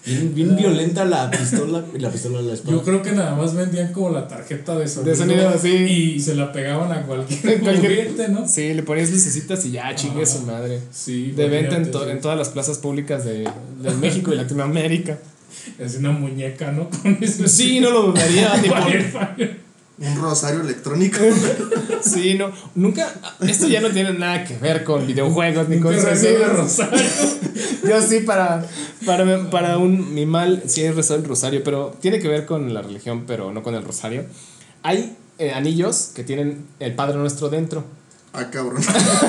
Bien, 0.06 0.34
bien 0.34 0.56
violenta 0.56 1.04
la 1.04 1.30
pistola. 1.30 1.84
La 1.98 2.10
pistola 2.10 2.38
de 2.38 2.44
la 2.44 2.54
espada. 2.54 2.76
Yo 2.76 2.82
creo 2.84 3.02
que 3.02 3.12
nada 3.12 3.34
más 3.34 3.54
vendían 3.54 3.92
como 3.92 4.10
la 4.10 4.28
tarjeta 4.28 4.78
de 4.78 4.86
sonido. 4.86 5.10
De 5.10 5.16
sonido, 5.16 5.58
sí. 5.60 5.68
Y 6.14 6.20
se 6.20 6.34
la 6.36 6.52
pegaban 6.52 6.92
a 6.92 7.02
cualquier 7.02 7.40
Cualquier- 7.60 8.06
juguete, 8.06 8.28
¿no? 8.28 8.46
Sí, 8.48 8.72
le 8.72 8.82
ponías 8.84 9.10
lucecitas 9.10 9.64
y 9.66 9.72
ya, 9.72 9.94
chingue 9.96 10.24
su 10.24 10.42
madre. 10.42 10.80
Sí. 10.92 11.32
De 11.32 11.48
venta 11.48 11.76
en, 11.76 11.90
to- 11.90 12.04
sí. 12.04 12.10
en 12.10 12.20
todas 12.20 12.38
las 12.38 12.50
plazas 12.50 12.78
públicas 12.78 13.24
de, 13.24 13.48
de 13.82 13.90
México 14.00 14.32
y 14.32 14.36
Latinoamérica. 14.36 15.18
Es 15.80 15.96
una 15.96 16.12
muñeca, 16.12 16.70
¿no? 16.70 16.88
Con 17.02 17.18
ese. 17.20 17.48
Sí, 17.48 17.80
no 17.80 17.90
lo 17.90 18.02
dudaría. 18.12 18.56
ni 18.62 18.68
por-. 18.68 19.65
Un 19.98 20.20
rosario 20.20 20.60
electrónico. 20.60 21.18
Sí, 22.02 22.34
no. 22.34 22.52
Nunca. 22.76 23.10
Esto 23.40 23.66
ya 23.66 23.80
no 23.80 23.88
tiene 23.90 24.12
nada 24.12 24.44
que 24.44 24.56
ver 24.58 24.84
con 24.84 25.06
videojuegos 25.06 25.68
ni 25.68 25.76
el 25.76 25.82
sonidos. 25.82 26.56
rosario. 26.56 27.00
Yo 27.88 28.00
sí, 28.02 28.20
para, 28.20 28.64
para, 29.04 29.50
para 29.50 29.78
un, 29.78 30.14
mi 30.14 30.24
mal, 30.26 30.62
sí 30.66 30.84
he 30.84 30.92
rezado 30.92 31.18
el 31.18 31.24
rosario, 31.26 31.62
pero 31.64 31.96
tiene 32.00 32.20
que 32.20 32.28
ver 32.28 32.46
con 32.46 32.72
la 32.74 32.82
religión, 32.82 33.24
pero 33.26 33.52
no 33.52 33.62
con 33.62 33.74
el 33.74 33.82
rosario. 33.82 34.24
Hay 34.82 35.16
eh, 35.38 35.50
anillos 35.52 36.10
que 36.14 36.22
tienen 36.22 36.66
el 36.78 36.94
Padre 36.94 37.16
Nuestro 37.16 37.48
dentro. 37.48 37.84
Ah, 38.32 38.50
cabrón. 38.50 38.82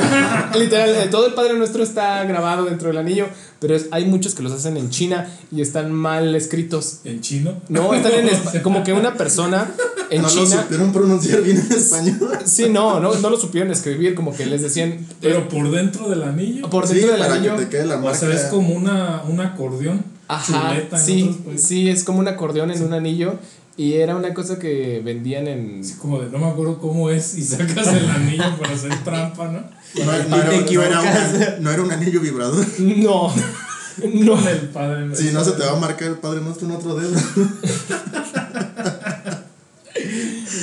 Literal, 0.59 0.89
eh, 0.95 1.07
todo 1.09 1.27
el 1.27 1.33
Padre 1.33 1.53
Nuestro 1.53 1.81
está 1.83 2.23
grabado 2.25 2.65
dentro 2.65 2.89
del 2.89 2.97
anillo, 2.97 3.27
pero 3.59 3.75
es- 3.75 3.87
hay 3.91 4.05
muchos 4.05 4.35
que 4.35 4.43
los 4.43 4.51
hacen 4.51 4.75
en 4.77 4.89
China 4.89 5.27
y 5.51 5.61
están 5.61 5.91
mal 5.93 6.35
escritos. 6.35 6.99
¿En 7.05 7.21
chino? 7.21 7.61
No, 7.69 7.93
están 7.93 8.11
en 8.13 8.61
como 8.61 8.83
que 8.83 8.93
una 8.93 9.13
persona 9.15 9.71
en 10.09 10.21
no 10.21 10.29
lo 10.33 10.45
supieron 10.47 10.91
pronunciar 10.93 11.41
bien 11.41 11.57
en 11.57 11.71
español. 11.77 12.39
Sí, 12.45 12.69
no, 12.69 12.99
no, 12.99 13.15
no 13.15 13.29
lo 13.29 13.37
supieron 13.37 13.71
escribir, 13.71 14.15
como 14.15 14.35
que 14.35 14.45
les 14.45 14.61
decían. 14.61 15.05
Pero 15.21 15.47
por 15.49 15.69
dentro 15.71 16.09
del 16.09 16.23
anillo. 16.23 16.69
por 16.69 16.87
Sí, 16.87 16.95
dentro 16.95 17.11
del 17.13 17.21
para 17.21 17.33
anillo. 17.35 17.55
que 17.57 17.63
te 17.65 17.69
quede 17.69 17.85
la 17.85 17.97
O 17.97 18.13
sea, 18.15 18.33
es 18.33 18.43
como 18.43 18.73
una, 18.73 19.23
un 19.27 19.39
acordeón. 19.41 20.03
Ajá, 20.29 20.69
chuleta 20.71 20.97
sí, 20.97 21.37
otros 21.41 21.61
sí, 21.61 21.89
es 21.89 22.03
como 22.03 22.19
un 22.19 22.27
acordeón 22.27 22.69
en 22.71 22.83
un 22.83 22.93
anillo 22.93 23.35
y 23.77 23.93
era 23.93 24.13
una 24.15 24.33
cosa 24.33 24.59
que 24.59 25.01
vendían 25.05 25.47
en... 25.47 25.79
Así 25.81 25.93
como 25.93 26.19
de 26.19 26.29
no 26.29 26.37
me 26.39 26.47
acuerdo 26.47 26.79
cómo 26.79 27.09
es 27.09 27.37
y 27.37 27.43
sacas 27.43 27.87
el 27.87 28.09
anillo 28.09 28.43
para 28.59 28.73
hacer 28.73 28.91
trampa, 29.05 29.47
¿no? 29.47 29.61
No, 30.03 30.11
era, 30.11 30.23
te 30.25 30.29
no 30.29 30.35
era 30.37 30.55
equivocas. 30.55 31.33
una- 31.33 31.55
no 31.59 31.71
era 31.71 31.81
un 31.81 31.91
anillo 31.93 32.19
vibrador. 32.19 32.65
No, 32.79 33.31
no. 34.13 34.49
El 34.49 34.59
padre. 34.73 35.15
Si 35.15 35.31
no 35.31 35.43
se 35.45 35.51
te 35.53 35.63
va 35.63 35.71
a 35.77 35.79
marcar 35.79 36.09
el 36.09 36.15
Padre 36.17 36.41
Nuestro 36.41 36.67
en 36.67 36.75
otro 36.75 36.95
dedo. 36.95 37.17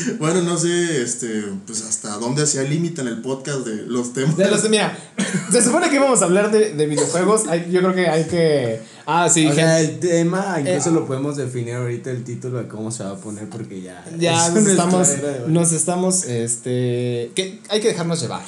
bueno, 0.19 0.43
no 0.43 0.57
sé, 0.59 1.03
este, 1.03 1.45
pues 1.67 1.83
hasta 1.83 2.17
dónde 2.19 2.43
hacía 2.43 2.63
el 2.63 2.71
límite 2.71 3.01
en 3.03 3.09
el 3.09 3.21
podcast 3.23 3.67
de 3.67 3.83
los 3.87 4.13
temas. 4.13 4.37
De 4.37 4.51
los- 4.51 4.69
mira, 4.71 4.97
se 5.51 5.63
supone 5.63 5.89
que 5.91 5.97
íbamos 5.97 6.23
a 6.23 6.25
hablar 6.27 6.51
de, 6.51 6.75
de 6.75 6.87
videojuegos, 6.87 7.47
hay- 7.49 7.69
yo 7.71 7.81
creo 7.81 7.95
que 7.95 8.09
hay 8.09 8.25
que... 8.25 8.81
Ah, 9.07 9.29
sí, 9.29 9.45
O 9.47 9.49
gente- 9.49 9.61
sea, 9.63 9.81
el 9.81 9.99
tema 10.01 10.57
incluso 10.61 10.89
Eh, 10.91 10.93
lo 10.93 11.07
podemos 11.07 11.37
definir 11.37 11.75
ahorita 11.75 12.11
el 12.11 12.25
título 12.25 12.59
de 12.59 12.69
cómo 12.69 12.91
se 12.91 13.05
va 13.05 13.11
a 13.11 13.17
poner 13.17 13.49
porque 13.51 13.83
ya. 13.83 14.05
ya 14.19 14.47
es 14.49 14.55
nos 14.55 14.67
estamos, 14.67 15.09
nos 15.49 15.73
estamos, 15.73 16.25
este, 16.25 17.31
que 17.35 17.61
hay 17.69 17.81
que 17.81 17.89
dejarnos 17.89 18.21
llevar. 18.21 18.43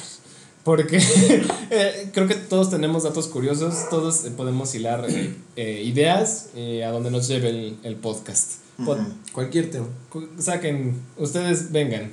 Porque 0.63 0.97
eh, 1.69 2.09
creo 2.13 2.27
que 2.27 2.35
todos 2.35 2.69
tenemos 2.69 3.03
datos 3.03 3.27
curiosos, 3.27 3.87
todos 3.89 4.25
eh, 4.25 4.31
podemos 4.35 4.75
hilar 4.75 5.05
eh, 5.07 5.33
eh, 5.55 5.81
ideas 5.85 6.47
eh, 6.55 6.83
a 6.83 6.91
donde 6.91 7.09
nos 7.09 7.27
lleve 7.29 7.49
el, 7.49 7.77
el 7.83 7.95
podcast. 7.95 8.53
Pod- 8.85 8.99
Cualquier 9.31 9.69
tema. 9.71 9.87
Saquen, 10.39 10.95
ustedes 11.17 11.71
vengan. 11.71 12.11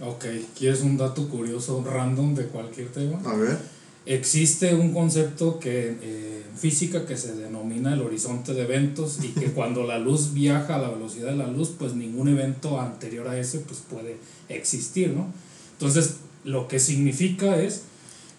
Ok, 0.00 0.24
¿quieres 0.58 0.80
un 0.82 0.96
dato 0.96 1.28
curioso 1.28 1.82
random 1.86 2.34
de 2.34 2.46
cualquier 2.46 2.88
tema? 2.88 3.18
A 3.24 3.34
ver. 3.36 3.58
Existe 4.06 4.74
un 4.74 4.92
concepto 4.92 5.58
que 5.58 5.96
eh, 6.02 6.44
en 6.50 6.58
física 6.58 7.06
que 7.06 7.16
se 7.16 7.34
denomina 7.36 7.94
el 7.94 8.02
horizonte 8.02 8.52
de 8.52 8.62
eventos 8.62 9.18
y 9.22 9.28
que 9.28 9.46
cuando 9.54 9.84
la 9.84 9.98
luz 9.98 10.34
viaja 10.34 10.74
a 10.76 10.78
la 10.78 10.90
velocidad 10.90 11.28
de 11.30 11.36
la 11.36 11.46
luz, 11.46 11.72
pues 11.78 11.94
ningún 11.94 12.28
evento 12.28 12.80
anterior 12.80 13.28
a 13.28 13.38
ese 13.38 13.60
pues 13.60 13.80
puede 13.88 14.16
existir, 14.48 15.10
¿no? 15.14 15.26
Entonces, 15.72 16.16
lo 16.44 16.68
que 16.68 16.80
significa 16.80 17.56
es 17.56 17.82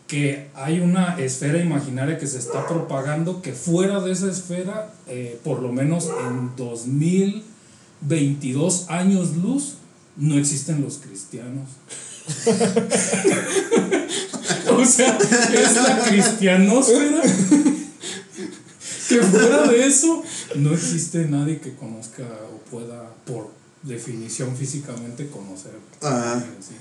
que 0.08 0.50
hay 0.54 0.82
una 0.82 1.18
esfera 1.20 1.60
imaginaria 1.60 2.20
que 2.20 2.28
se 2.28 2.38
está 2.38 2.68
propagando 2.68 3.42
que 3.42 3.54
fuera 3.54 4.00
de 4.02 4.12
esa 4.12 4.30
esfera, 4.30 4.94
eh, 5.08 5.40
por 5.44 5.62
lo 5.64 5.72
menos 5.72 6.10
en 6.30 6.56
2022 8.08 8.90
años 8.90 9.36
luz, 9.38 9.76
no 10.18 10.38
existen 10.38 10.82
los 10.82 10.98
cristianos. 10.98 11.70
o 14.70 14.86
sea, 14.86 15.18
es 15.18 15.76
la 15.76 16.00
cristianósfera. 16.00 17.22
que 19.10 19.22
fuera 19.22 19.68
de 19.68 19.86
eso, 19.86 20.24
no 20.56 20.74
existe 20.74 21.26
nadie 21.26 21.60
que 21.60 21.76
conozca 21.76 22.24
o 22.54 22.58
pueda, 22.70 23.14
por 23.26 23.52
definición 23.84 24.56
físicamente, 24.56 25.28
conocer. 25.28 25.74
Ah. 26.02 26.42
Sí. 26.60 26.76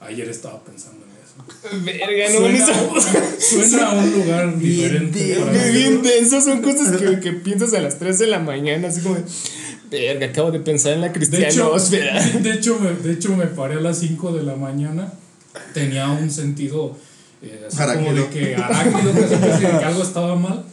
Ayer 0.00 0.28
estaba 0.28 0.62
pensando 0.64 1.04
en 1.04 1.10
eso. 1.22 1.36
Verga, 1.84 2.28
no 2.30 2.40
Suena, 2.40 2.66
suena 3.38 3.90
a 3.90 3.94
un 3.94 4.10
lugar 4.12 4.58
diferente. 4.58 5.38
Bien, 5.52 5.72
bien 5.72 6.02
denso, 6.02 6.40
son 6.40 6.62
cosas 6.62 6.96
que, 6.96 7.20
que 7.20 7.32
piensas 7.32 7.74
a 7.74 7.80
las 7.80 7.98
3 7.98 8.18
de 8.18 8.26
la 8.26 8.38
mañana, 8.38 8.88
así 8.88 9.02
como 9.02 9.16
de, 9.16 9.24
verga, 9.90 10.26
acabo 10.26 10.50
de 10.50 10.60
pensar 10.60 10.92
en 10.94 11.00
la 11.00 11.08
De 11.08 11.18
hecho, 11.18 11.30
cristianósfera. 11.30 12.26
de, 12.42 12.52
hecho 12.52 12.78
me, 12.78 12.92
de 12.92 13.12
hecho, 13.12 13.36
me 13.36 13.46
paré 13.46 13.74
a 13.74 13.80
las 13.80 13.98
5 13.98 14.32
de 14.32 14.42
la 14.42 14.56
mañana. 14.56 15.12
Tenía 15.74 16.08
un 16.10 16.30
sentido 16.30 16.96
eh, 17.42 17.66
así 17.66 17.76
como 17.96 18.14
de 18.14 18.28
que 18.28 18.54
arácnido, 18.54 19.12
que 19.58 19.66
algo 19.84 20.02
estaba 20.02 20.36
mal. 20.36 20.64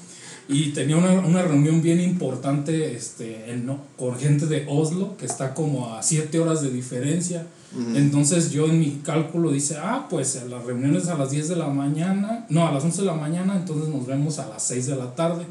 Y 0.50 0.70
tenía 0.70 0.96
una, 0.96 1.12
una 1.12 1.42
reunión 1.42 1.82
bien 1.82 2.00
importante 2.00 2.96
este, 2.96 3.52
en, 3.52 3.66
no, 3.66 3.82
con 3.98 4.18
gente 4.18 4.46
de 4.46 4.66
Oslo, 4.70 5.18
que 5.18 5.26
está 5.26 5.54
como 5.54 5.94
a 5.94 6.02
7 6.02 6.40
horas 6.40 6.62
de 6.62 6.70
diferencia. 6.70 7.46
Entonces 7.96 8.52
yo 8.52 8.66
en 8.66 8.80
mi 8.80 9.02
cálculo 9.04 9.52
dice, 9.52 9.76
ah, 9.78 10.08
pues 10.10 10.42
la 10.50 10.58
reunión 10.60 10.96
es 10.96 11.10
a 11.10 11.18
las 11.18 11.32
10 11.32 11.50
de 11.50 11.56
la 11.58 11.68
mañana, 11.68 12.46
no, 12.50 12.66
a 12.66 12.72
las 12.72 12.84
11 12.84 13.02
de 13.02 13.08
la 13.08 13.14
mañana, 13.14 13.56
entonces 13.58 13.90
nos 13.90 14.08
vemos 14.08 14.40
a 14.40 14.48
las 14.48 14.64
6 14.64 14.88
de 14.88 14.96
la 14.96 15.14
tarde. 15.16 15.46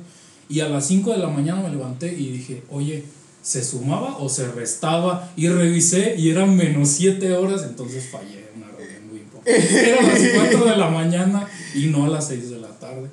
Y 0.48 0.60
a 0.60 0.68
las 0.68 0.86
5 0.86 1.12
de 1.12 1.18
la 1.18 1.28
mañana 1.28 1.60
me 1.60 1.68
levanté 1.68 2.12
y 2.12 2.32
dije, 2.32 2.62
oye, 2.70 3.04
¿se 3.46 3.62
sumaba 3.62 4.16
o 4.18 4.28
se 4.28 4.50
restaba? 4.50 5.32
Y 5.36 5.48
revisé 5.48 6.16
y 6.18 6.30
eran 6.30 6.56
menos 6.56 6.88
7 6.88 7.32
horas, 7.34 7.62
entonces 7.62 8.08
fallé 8.10 8.48
una 8.56 8.66
reunión 8.72 9.06
muy 9.08 9.18
importante. 9.20 9.88
Era 9.88 10.00
a 10.00 10.02
las 10.02 10.18
4 10.34 10.64
de 10.64 10.76
la 10.76 10.90
mañana 10.90 11.48
y 11.72 11.86
no 11.86 12.06
a 12.06 12.08
las 12.08 12.26
6 12.26 12.50
de 12.50 12.58
la 12.58 12.70
tarde. 12.80 13.08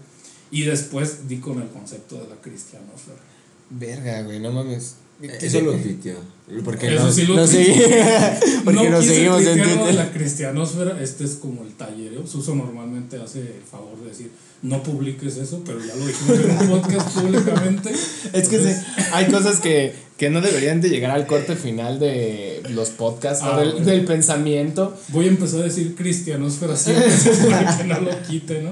Y 0.49 0.63
después 0.63 1.27
di 1.27 1.37
con 1.37 1.61
el 1.61 1.67
concepto 1.67 2.15
de 2.15 2.27
la 2.29 2.35
cristianosfera. 2.41 3.19
Verga, 3.69 4.23
güey, 4.23 4.39
no 4.39 4.51
mames. 4.51 4.95
Eso 5.41 5.61
lo 5.61 5.73
tuiteó. 5.73 6.15
Porque 6.65 6.93
Eso 6.93 7.05
no, 7.05 7.11
sí 7.11 7.25
lo 7.25 7.35
no 7.35 7.45
tuiteó. 7.45 7.73
segui- 7.75 8.61
porque 8.65 8.83
no 8.83 8.89
nos 8.89 9.05
seguimos 9.05 9.41
en 9.45 9.61
Twitter. 9.63 9.95
la 9.95 10.11
cristianosfera, 10.11 11.01
este 11.01 11.23
es 11.23 11.31
como 11.35 11.63
el 11.63 11.73
tallereo. 11.73 12.27
Suso 12.27 12.53
normalmente 12.55 13.17
hace 13.17 13.39
el 13.39 13.63
favor 13.69 13.97
de 14.01 14.09
decir, 14.09 14.31
no 14.61 14.83
publiques 14.83 15.37
eso, 15.37 15.61
pero 15.65 15.79
ya 15.79 15.95
lo 15.95 16.05
dijimos 16.05 16.39
en 16.39 16.51
un 16.51 16.79
podcast 16.81 17.09
públicamente. 17.17 17.91
Es 17.91 18.49
que 18.49 18.57
sí, 18.59 18.67
Entonces, 18.67 18.83
hay 19.13 19.25
cosas 19.31 19.59
que, 19.61 19.93
que 20.17 20.29
no 20.29 20.41
deberían 20.41 20.81
de 20.81 20.89
llegar 20.89 21.11
al 21.11 21.25
corte 21.25 21.55
final 21.55 21.99
de 21.99 22.61
los 22.69 22.89
podcasts 22.89 23.43
Ah, 23.43 23.55
o 23.55 23.59
del, 23.59 23.71
bueno. 23.71 23.85
del 23.85 24.05
pensamiento. 24.05 24.95
Voy 25.09 25.25
a 25.25 25.29
empezar 25.29 25.61
a 25.61 25.63
decir 25.63 25.95
cristianosfera 25.95 26.75
siempre 26.75 27.05
para 27.49 27.77
que 27.77 27.83
no 27.85 28.01
lo 28.01 28.21
quite, 28.23 28.61
¿no? 28.61 28.71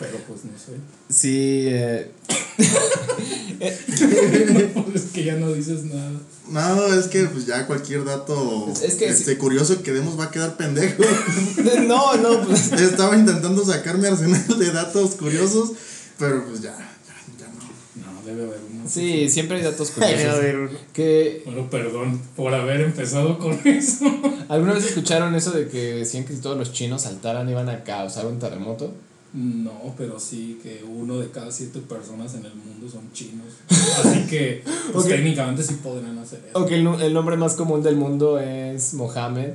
Pero 0.00 0.16
pues 0.26 0.40
no 0.46 0.52
sé. 0.58 0.72
Sí, 1.10 1.66
eh, 1.68 2.10
es 3.60 5.02
que 5.12 5.24
ya 5.24 5.36
no 5.36 5.52
dices 5.52 5.84
nada. 5.84 6.12
No, 6.48 6.86
es 6.94 7.06
que 7.08 7.24
pues 7.26 7.46
ya 7.46 7.66
cualquier 7.66 8.04
dato 8.04 8.72
Es 8.82 8.94
que 8.96 9.08
este, 9.08 9.36
curioso 9.38 9.82
que 9.82 9.92
demos 9.92 10.18
va 10.18 10.24
a 10.24 10.30
quedar 10.30 10.56
pendejo. 10.56 11.02
No, 11.86 12.16
no, 12.16 12.46
pues. 12.46 12.72
Estaba 12.72 13.16
intentando 13.16 13.64
sacar 13.64 13.98
mi 13.98 14.06
arsenal 14.06 14.58
de 14.58 14.70
datos 14.72 15.16
curiosos, 15.16 15.72
pero 16.18 16.46
pues 16.46 16.62
ya, 16.62 16.70
ya, 16.72 17.14
ya 17.38 17.48
no. 17.48 18.12
No, 18.12 18.22
debe 18.22 18.44
haber 18.44 18.60
uno. 18.72 18.88
Sí, 18.88 19.28
siempre 19.28 19.58
hay 19.58 19.62
datos 19.64 19.94
Debe 19.94 20.12
curiosos. 20.14 20.38
haber 20.38 20.56
uno. 20.56 20.78
Que 20.94 21.42
Bueno, 21.44 21.68
perdón 21.68 22.22
por 22.36 22.54
haber 22.54 22.80
empezado 22.80 23.38
con 23.38 23.60
eso. 23.66 24.06
¿Alguna 24.48 24.72
vez 24.72 24.86
escucharon 24.86 25.34
eso 25.34 25.50
de 25.50 25.68
que 25.68 25.94
decían 25.96 26.24
que 26.24 26.32
si 26.34 26.40
todos 26.40 26.56
los 26.56 26.72
chinos 26.72 27.02
saltaran 27.02 27.48
iban 27.50 27.68
a 27.68 27.84
causar 27.84 28.26
un 28.26 28.38
terremoto? 28.38 28.94
No, 29.32 29.94
pero 29.96 30.18
sí 30.18 30.58
que 30.62 30.82
uno 30.84 31.18
de 31.18 31.30
cada 31.30 31.52
siete 31.52 31.78
personas 31.80 32.34
en 32.34 32.44
el 32.46 32.54
mundo 32.54 32.88
son 32.90 33.12
chinos. 33.12 33.46
Así 33.68 34.26
que, 34.26 34.64
pues 34.92 35.04
Ok. 35.04 35.10
técnicamente 35.12 35.62
sí 35.62 35.74
podrían 35.74 36.18
hacer 36.18 36.44
eso. 36.48 36.58
O 36.58 36.66
que 36.66 36.74
el, 36.74 36.82
nu- 36.84 36.98
el 36.98 37.14
nombre 37.14 37.36
más 37.36 37.54
común 37.54 37.80
del 37.82 37.94
mundo 37.96 38.40
es 38.40 38.92
Mohammed. 38.94 39.52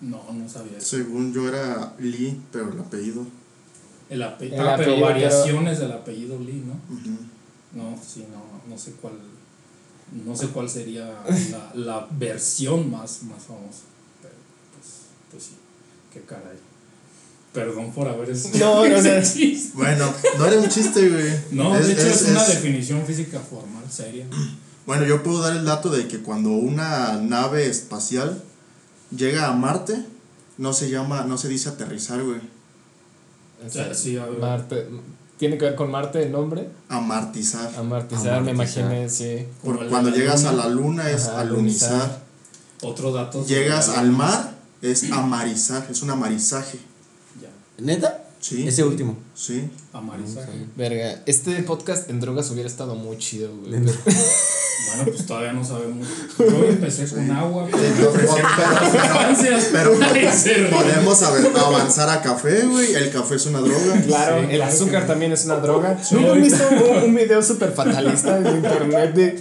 No, 0.00 0.20
no 0.32 0.48
sabía 0.48 0.78
eso. 0.78 0.96
Según 0.96 1.32
yo 1.32 1.48
era 1.48 1.94
Lee, 2.00 2.40
pero 2.50 2.72
el 2.72 2.80
apellido. 2.80 3.24
El 4.10 4.22
ape- 4.22 4.52
El 4.52 4.60
ah, 4.60 4.74
pero 4.76 4.90
apellido, 4.92 5.00
variaciones 5.06 5.78
del 5.78 5.92
apellido 5.92 6.38
Lee, 6.40 6.64
¿no? 6.66 6.74
No, 7.80 7.96
sí, 8.04 8.24
no, 8.32 8.68
no 8.68 8.76
sé 8.78 8.92
cuál. 9.00 9.14
No 10.26 10.36
sé 10.36 10.48
cuál 10.48 10.68
sería 10.68 11.22
la, 11.52 11.72
la 11.74 12.08
versión 12.10 12.90
más, 12.90 13.22
más 13.22 13.42
famosa. 13.44 13.82
Pero, 14.20 14.34
pues, 14.74 14.94
pues 15.30 15.42
sí, 15.44 15.52
qué 16.12 16.20
caray. 16.22 16.56
Perdón 17.54 17.92
por 17.92 18.08
haber 18.08 18.28
hecho 18.30 18.48
No, 18.58 18.74
no, 18.76 18.84
ese 18.96 19.16
no. 19.16 19.22
chiste. 19.22 19.70
Bueno, 19.74 20.12
no 20.38 20.46
era 20.46 20.58
un 20.58 20.68
chiste, 20.68 21.08
güey. 21.08 21.32
No, 21.52 21.76
Es- 21.76 21.86
de 21.86 21.92
hecho 21.94 22.02
es, 22.02 22.22
es- 22.22 22.28
una 22.30 22.42
es- 22.42 22.48
definición 22.48 23.06
física 23.06 23.38
formal, 23.40 23.84
seria. 23.90 24.26
Bueno, 24.86 25.06
yo 25.06 25.22
puedo 25.22 25.40
dar 25.40 25.56
el 25.56 25.64
dato 25.64 25.88
de 25.88 26.06
que 26.08 26.18
cuando 26.20 26.50
una 26.50 27.16
nave 27.22 27.66
espacial 27.68 28.42
llega 29.16 29.46
a 29.48 29.52
Marte, 29.52 30.04
no 30.58 30.72
se 30.74 30.90
llama, 30.90 31.22
no 31.24 31.38
se 31.38 31.48
dice 31.48 31.68
aterrizar, 31.70 32.22
güey. 32.22 32.40
O 33.66 33.70
sea, 33.70 33.94
sí, 33.94 34.18
a 34.18 34.26
ver. 34.26 34.38
Marte. 34.40 34.88
¿Tiene 35.38 35.56
que 35.58 35.64
ver 35.64 35.74
con 35.74 35.90
Marte 35.90 36.22
el 36.22 36.32
nombre? 36.32 36.68
Amartizar. 36.88 37.72
Amartizar, 37.76 38.42
me 38.42 38.50
Amartizar. 38.50 38.84
imaginé, 38.84 39.08
sí. 39.08 39.46
Por- 39.64 39.88
cuando 39.88 40.10
llegas 40.10 40.42
luna. 40.44 40.50
a 40.50 40.56
la 40.56 40.68
luna 40.68 41.10
es 41.10 41.26
Ajá, 41.28 41.40
alunizar. 41.40 41.92
alunizar. 41.92 42.24
Otro 42.82 43.12
dato. 43.12 43.44
Llegas 43.46 43.88
al 43.90 44.10
mar 44.10 44.54
es 44.82 45.10
amarizar, 45.10 45.86
es 45.90 46.02
un 46.02 46.10
amarizaje. 46.10 46.78
Ya, 47.40 47.48
¿Neta? 47.78 48.20
Sí. 48.40 48.66
Ese 48.68 48.84
último. 48.84 49.16
Sí. 49.34 49.70
amarizaje. 49.92 50.66
Verga, 50.76 51.22
este 51.26 51.62
podcast 51.62 52.10
en 52.10 52.20
drogas 52.20 52.50
hubiera 52.50 52.68
estado 52.68 52.94
muy 52.94 53.16
chido, 53.18 53.50
güey. 53.56 53.72
Bueno, 54.86 55.12
pues 55.12 55.26
todavía 55.26 55.52
no 55.54 55.64
sabemos. 55.64 56.06
Yo 56.38 56.64
empecé 56.68 57.08
con 57.08 57.28
agua. 57.30 57.68
Con 57.70 57.80
pero-. 59.72 59.94
Podemos 60.70 61.22
avanzar 61.22 62.08
a 62.10 62.20
café, 62.22 62.62
güey. 62.66 62.94
El 62.94 63.10
café 63.10 63.36
es 63.36 63.46
una 63.46 63.60
droga. 63.60 64.02
Claro, 64.06 64.38
Sí, 64.40 64.44
el 64.50 64.56
claro 64.56 64.64
azúcar 64.72 65.02
que- 65.02 65.08
también 65.08 65.32
es 65.32 65.44
una 65.46 65.56
droga. 65.56 65.98
¿Nunca 66.10 66.24
han 66.24 66.38
ahorita- 66.38 66.68
visto 66.68 66.84
un, 66.92 67.02
un 67.04 67.14
video 67.14 67.42
súper 67.42 67.72
fatalista 67.72 68.38
en 68.38 68.46
internet 68.56 69.14
de 69.14 69.40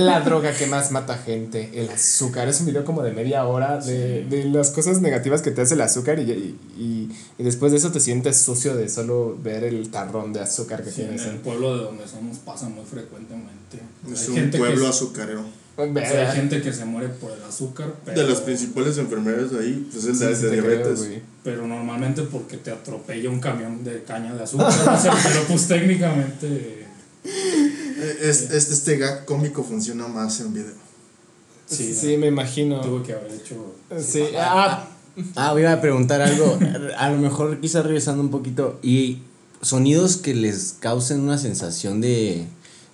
la 0.00 0.20
droga 0.20 0.52
que 0.52 0.66
más 0.66 0.90
mata 0.90 1.16
gente? 1.18 1.70
El 1.74 1.88
azúcar. 1.90 2.48
Es 2.48 2.60
un 2.60 2.66
video 2.66 2.84
como 2.84 3.02
de 3.02 3.12
media 3.12 3.44
hora 3.46 3.78
de, 3.78 4.24
de 4.24 4.44
las 4.44 4.70
cosas 4.70 5.00
negativas 5.00 5.42
que 5.42 5.50
te 5.50 5.60
hace 5.62 5.74
el 5.74 5.80
azúcar 5.80 6.18
y, 6.18 6.22
y, 6.22 6.58
y- 6.78 7.08
y 7.38 7.42
después 7.44 7.72
de 7.72 7.78
eso 7.78 7.92
te 7.92 8.00
sientes 8.00 8.36
sucio 8.38 8.74
de 8.76 8.88
solo 8.88 9.36
ver 9.42 9.64
el 9.64 9.90
tarrón 9.90 10.32
de 10.32 10.40
azúcar 10.40 10.82
que 10.82 10.90
Sí, 10.90 11.02
en 11.02 11.08
tienes. 11.08 11.26
el 11.26 11.36
en- 11.36 11.38
pueblo 11.42 11.76
de 11.76 11.84
donde 11.84 12.06
somos 12.08 12.38
pasa 12.38 12.68
muy 12.68 12.84
frecuentemente. 12.84 13.78
Es 14.12 14.22
Hay 14.22 14.28
un 14.30 14.34
gente 14.36 14.58
pueblo 14.58 14.82
que, 14.82 14.88
azucarero. 14.88 15.40
o 15.40 15.84
sea, 15.84 15.86
Verga. 15.92 16.30
hay 16.30 16.36
gente 16.36 16.60
que 16.62 16.72
se 16.72 16.84
muere 16.84 17.08
por 17.08 17.30
el 17.32 17.42
azúcar, 17.44 17.92
pero, 18.04 18.20
De 18.22 18.28
las 18.28 18.40
principales 18.40 18.98
enfermedades 18.98 19.52
ahí, 19.52 19.88
pues 19.92 20.04
es 20.06 20.18
Sí, 20.18 20.24
la 20.24 20.34
sí 20.34 20.42
de 20.44 20.48
creo, 20.50 20.62
diabetes. 20.62 21.06
pero 21.44 21.66
normalmente 21.66 22.22
porque 22.22 22.56
te 22.56 22.70
atropella 22.72 23.30
un 23.30 23.38
camión 23.40 23.84
de 23.84 24.02
caña 24.02 24.34
de 24.34 24.42
azúcar. 24.42 24.66
o 24.94 25.00
sea, 25.00 25.14
pero 25.22 25.42
pues 25.46 25.68
técnicamente 25.68 26.86
Es- 28.22 28.50
este, 28.50 28.56
este 28.74 28.96
gag 28.96 29.24
cómico 29.24 29.62
funciona 29.64 30.06
más 30.08 30.40
en 30.40 30.54
video. 30.54 30.72
sí, 31.66 31.94
Sí, 31.94 32.16
me 32.16 32.28
imagino. 32.28 32.80
tuve 32.80 33.04
que 33.04 33.12
haber 33.12 33.32
hecho. 33.32 33.74
Sí, 34.00 34.22
ah, 34.36 34.88
Ah, 35.34 35.52
iba 35.58 35.72
a 35.72 35.80
preguntar 35.80 36.20
algo. 36.22 36.58
A 36.96 37.10
lo 37.10 37.18
mejor 37.18 37.60
quizás 37.60 37.84
regresando 37.84 38.22
un 38.22 38.30
poquito. 38.30 38.78
¿Y 38.82 39.18
sonidos 39.62 40.16
que 40.16 40.32
les 40.34 40.76
causen 40.78 41.20
una 41.20 41.38
sensación 41.38 42.00
de, 42.00 42.46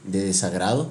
de 0.04 0.20
desagrado? 0.24 0.90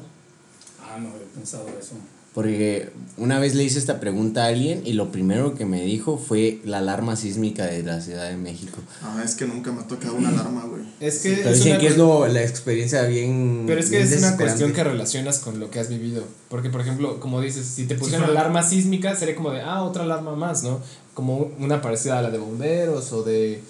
Ah, 0.80 0.98
no 1.00 1.10
había 1.10 1.26
pensado 1.34 1.66
eso. 1.70 1.94
Porque 2.34 2.90
una 3.18 3.38
vez 3.38 3.54
le 3.54 3.64
hice 3.64 3.78
esta 3.78 4.00
pregunta 4.00 4.46
a 4.46 4.48
alguien 4.48 4.82
y 4.86 4.94
lo 4.94 5.12
primero 5.12 5.54
que 5.54 5.66
me 5.68 5.84
dijo 5.84 6.18
fue 6.18 6.60
la 6.66 6.80
alarma 6.80 7.16
sísmica 7.16 7.66
de 7.66 7.84
la 7.84 8.02
Ciudad 8.02 8.28
de 8.28 8.38
México. 8.38 8.80
Ah, 9.04 9.22
es 9.24 9.36
que 9.36 9.46
nunca 9.46 9.72
me 9.72 9.82
ha 9.82 9.88
tocado 9.88 10.16
una 10.16 10.30
alarma, 10.30 10.64
güey. 10.66 10.82
es 11.00 11.20
que 11.20 11.34
Pero 11.36 11.50
es 11.52 11.58
dicen 11.58 11.74
una 11.74 11.80
que 11.82 11.88
es 11.88 11.98
lo, 11.98 12.28
la 12.28 12.42
experiencia 12.42 13.04
bien. 13.04 13.66
Pero 13.68 13.80
es 13.80 13.92
que 13.92 14.02
es 14.02 14.18
una 14.18 14.36
cuestión 14.36 14.74
que 14.74 14.84
relacionas 14.84 15.40
con 15.40 15.60
lo 15.60 15.70
que 15.70 15.80
has 15.80 15.90
vivido. 15.90 16.24
Porque, 16.50 16.72
por 16.72 16.82
ejemplo, 16.82 17.20
como 17.20 17.40
dices, 17.40 17.68
si 17.68 17.86
te 17.86 17.94
pusieran 17.96 18.26
fuera- 18.26 18.40
alarma 18.42 18.64
sísmica, 18.64 19.16
sería 19.16 19.36
como 19.36 19.52
de, 19.52 19.62
ah, 19.62 19.84
otra 19.84 20.04
alarma 20.04 20.36
más, 20.36 20.64
¿no? 20.64 20.80
Como 21.14 21.52
una 21.60 21.82
parecida 21.84 22.18
a 22.18 22.22
la 22.24 22.32
de 22.32 22.40
bomberos 22.40 23.14
o 23.14 23.22
de. 23.24 23.62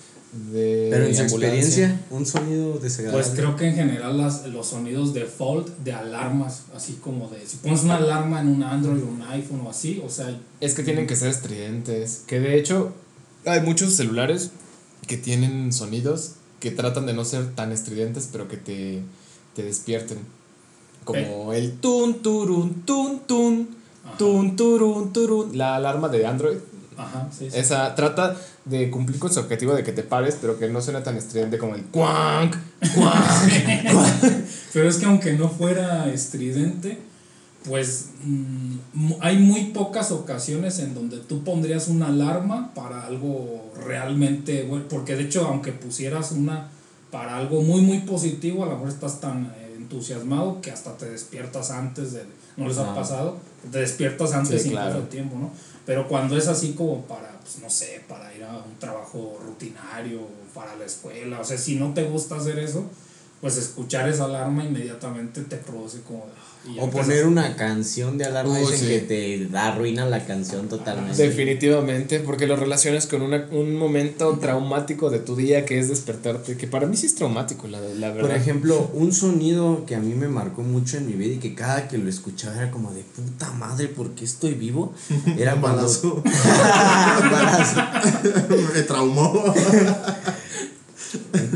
De 0.52 0.88
Pero 0.92 1.06
en 1.06 1.16
su 1.16 1.22
experiencia, 1.22 2.02
un 2.10 2.26
sonido 2.26 2.80
desagradable. 2.80 3.24
Pues 3.24 3.36
creo 3.36 3.56
que 3.56 3.68
en 3.68 3.76
general 3.76 4.18
las, 4.18 4.48
los 4.48 4.68
sonidos 4.68 5.14
default 5.14 5.68
de 5.80 5.94
alarmas, 5.94 6.64
así 6.76 6.94
como 6.94 7.30
de 7.30 7.46
si 7.46 7.58
pones 7.58 7.84
una 7.84 7.98
alarma 7.98 8.42
en 8.42 8.48
un 8.48 8.64
Android 8.64 9.04
o 9.04 9.08
un 9.08 9.22
iPhone 9.22 9.62
o 9.66 9.70
así, 9.70 10.02
o 10.04 10.10
sea, 10.10 10.36
Es 10.60 10.74
que 10.74 10.84
tienen 10.84 11.06
que 11.06 11.16
ser 11.16 11.30
estridentes. 11.30 12.24
Que 12.26 12.40
de 12.40 12.58
hecho, 12.58 12.94
hay 13.46 13.62
muchos 13.62 13.94
celulares 13.94 14.52
que 15.08 15.18
tienen 15.18 15.72
sonidos 15.72 16.34
que 16.60 16.72
tratan 16.72 17.06
de 17.06 17.14
no 17.14 17.26
ser 17.26 17.54
tan 17.54 17.72
estridentes, 17.72 18.30
pero 18.32 18.48
que 18.48 18.58
te, 18.58 19.02
te 19.54 19.64
despierten. 19.64 20.20
Como 21.04 21.54
el 21.54 21.74
tun, 21.74 22.22
turun, 22.22 22.86
tun, 22.86 23.20
tun, 23.28 23.68
Ajá. 24.06 24.18
tun, 24.18 24.56
turun, 24.56 25.12
turun. 25.12 25.58
La 25.58 25.76
alarma 25.76 26.08
de 26.08 26.26
Android. 26.26 26.58
Ajá, 26.98 27.28
sí, 27.38 27.50
sí. 27.50 27.58
Esa 27.58 27.96
trata 27.96 28.36
de 28.66 28.90
cumplir 28.90 29.20
con 29.20 29.34
su 29.34 29.40
objetivo 29.40 29.74
de 29.74 29.84
que 29.84 29.92
te 29.92 30.04
pares, 30.04 30.38
pero 30.40 30.58
que 30.58 30.70
no 30.70 30.82
suena 30.82 31.04
tan 31.04 31.18
estridente 31.18 31.58
como 31.58 31.76
el 31.76 31.84
cuank, 31.86 32.56
cuank. 32.96 33.44
Pero 34.74 34.90
es 34.90 34.98
que 34.98 35.06
aunque 35.06 35.34
no 35.34 35.50
fuera 35.50 36.10
estridente, 36.12 36.98
pues 37.64 38.10
mm, 38.24 39.12
hay 39.22 39.38
muy 39.38 39.66
pocas 39.66 40.12
ocasiones 40.12 40.80
en 40.80 40.94
donde 40.94 41.18
tú 41.18 41.44
pondrías 41.44 41.88
una 41.88 42.08
alarma 42.08 42.74
para 42.74 43.06
algo 43.06 43.72
realmente 43.86 44.64
bueno, 44.64 44.86
porque 44.90 45.16
de 45.16 45.24
hecho 45.24 45.46
aunque 45.46 45.72
pusieras 45.72 46.32
una 46.32 46.70
para 47.12 47.38
algo 47.38 47.62
muy 47.62 47.82
muy 47.82 48.00
positivo, 48.00 48.64
a 48.64 48.66
lo 48.68 48.74
mejor 48.74 48.90
estás 48.90 49.22
tan 49.22 49.46
eh, 49.46 49.76
entusiasmado 49.78 50.60
que 50.62 50.72
hasta 50.72 50.98
te 50.98 51.10
despiertas 51.10 51.72
antes 51.72 52.14
de 52.14 52.24
no 52.58 52.68
les 52.68 52.78
ha 52.78 52.94
pasado, 52.94 53.38
te 53.72 53.80
despiertas 53.80 54.34
antes 54.34 54.62
Sí, 54.62 54.70
incluso 54.70 54.86
claro. 54.86 55.02
de 55.02 55.08
tiempo, 55.08 55.38
¿no? 55.38 55.52
Pero 55.86 56.08
cuando 56.08 56.38
es 56.38 56.48
así 56.48 56.74
como 56.74 57.02
para, 57.06 57.40
pues 57.42 57.60
no 57.60 57.70
sé, 57.70 58.02
para 58.08 58.34
ir 58.34 58.44
a 58.44 58.58
un 58.58 58.80
trabajo 58.80 59.40
rutinario, 59.44 60.22
para 60.54 60.76
la 60.76 60.86
escuela, 60.86 61.42
o 61.42 61.44
sea, 61.44 61.58
si 61.58 61.76
no 61.76 61.94
te 61.94 62.04
gusta 62.04 62.36
hacer 62.36 62.60
eso, 62.60 62.86
pues 63.44 63.58
escuchar 63.58 64.08
esa 64.08 64.24
alarma 64.24 64.64
inmediatamente 64.64 65.42
te 65.42 65.58
produce 65.58 65.98
como... 66.08 66.28
y 66.66 66.80
O 66.80 66.90
poner 66.90 67.26
una 67.28 67.58
canción 67.58 68.18
de 68.18 68.24
alarma 68.24 68.58
dicen 68.58 68.80
sí. 68.80 68.88
que 68.88 69.00
te 69.00 69.48
da 69.48 69.68
arruina 69.68 70.06
la 70.06 70.26
canción 70.26 70.70
totalmente. 70.70 71.22
Definitivamente, 71.22 72.22
porque 72.22 72.48
lo 72.48 72.56
relacionas 72.56 73.06
con 73.06 73.22
una, 73.22 73.50
un 73.52 73.76
momento 73.76 74.38
traumático 74.40 75.10
de 75.10 75.20
tu 75.20 75.36
día 75.36 75.66
que 75.66 75.78
es 75.78 75.90
despertarte, 75.90 76.56
que 76.56 76.68
para 76.68 76.88
mí 76.88 76.96
sí 76.96 77.06
es 77.08 77.16
traumático, 77.16 77.68
la, 77.68 77.82
la 77.82 78.12
verdad. 78.12 78.30
Por 78.30 78.32
ejemplo, 78.38 78.90
un 78.94 79.12
sonido 79.12 79.86
que 79.86 79.96
a 79.96 80.00
mí 80.00 80.14
me 80.14 80.30
marcó 80.30 80.62
mucho 80.62 80.96
en 80.96 81.08
mi 81.08 81.12
vida 81.12 81.34
y 81.34 81.40
que 81.40 81.54
cada 81.54 81.90
que 81.90 81.98
lo 81.98 82.10
escuchaba 82.10 82.56
era 82.56 82.72
como 82.72 82.94
de 82.94 83.02
puta 83.02 83.52
madre, 83.52 83.90
¿por 83.90 84.12
qué 84.12 84.24
estoy 84.24 84.54
vivo? 84.54 84.94
Era 85.38 85.56
cuando. 85.60 85.82
balazo. 85.82 86.24
Balazo. 87.30 87.82
me 88.74 88.84
traumó. 88.84 89.54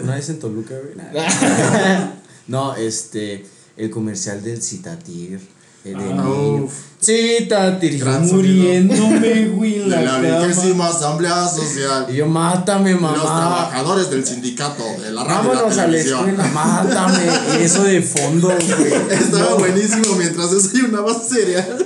Una 0.03 0.15
vez 0.15 0.29
en 0.29 0.39
Toluca, 0.39 0.73
güey. 0.75 0.95
Nah. 1.13 2.11
no, 2.47 2.75
este. 2.75 3.45
El 3.75 3.89
comercial 3.91 4.43
del 4.43 4.61
Citatir. 4.61 5.39
El 5.85 5.93
de 5.93 6.03
Ah, 6.03 6.23
niño. 6.23 6.67
Citatir. 6.99 8.03
muriéndome, 8.03 9.45
güey, 9.49 9.79
De 9.87 10.01
la, 10.03 10.17
vigésima 10.19 10.87
asamblea 10.87 11.47
social. 11.47 12.07
Y 12.09 12.15
yo, 12.15 12.25
mátame, 12.25 12.91
Los 12.93 13.01
mamá. 13.01 13.23
trabajadores 13.23 14.09
del 14.09 14.25
sindicato 14.25 14.83
de 15.01 15.11
la 15.11 15.23
radio 15.23 15.49
Vámonos 15.49 15.75
la 15.75 15.83
a 15.83 15.87
la 15.87 15.97
escuela, 15.97 16.43
mátame. 16.53 17.23
Y 17.59 17.63
eso 17.63 17.83
de 17.83 18.01
fondo, 18.01 18.47
güey. 18.47 18.93
Estaba 19.11 19.51
No. 19.51 19.57
buenísimo 19.59 20.15
mientras 20.17 20.51
desayunaba 20.51 21.13
cereal. 21.19 21.85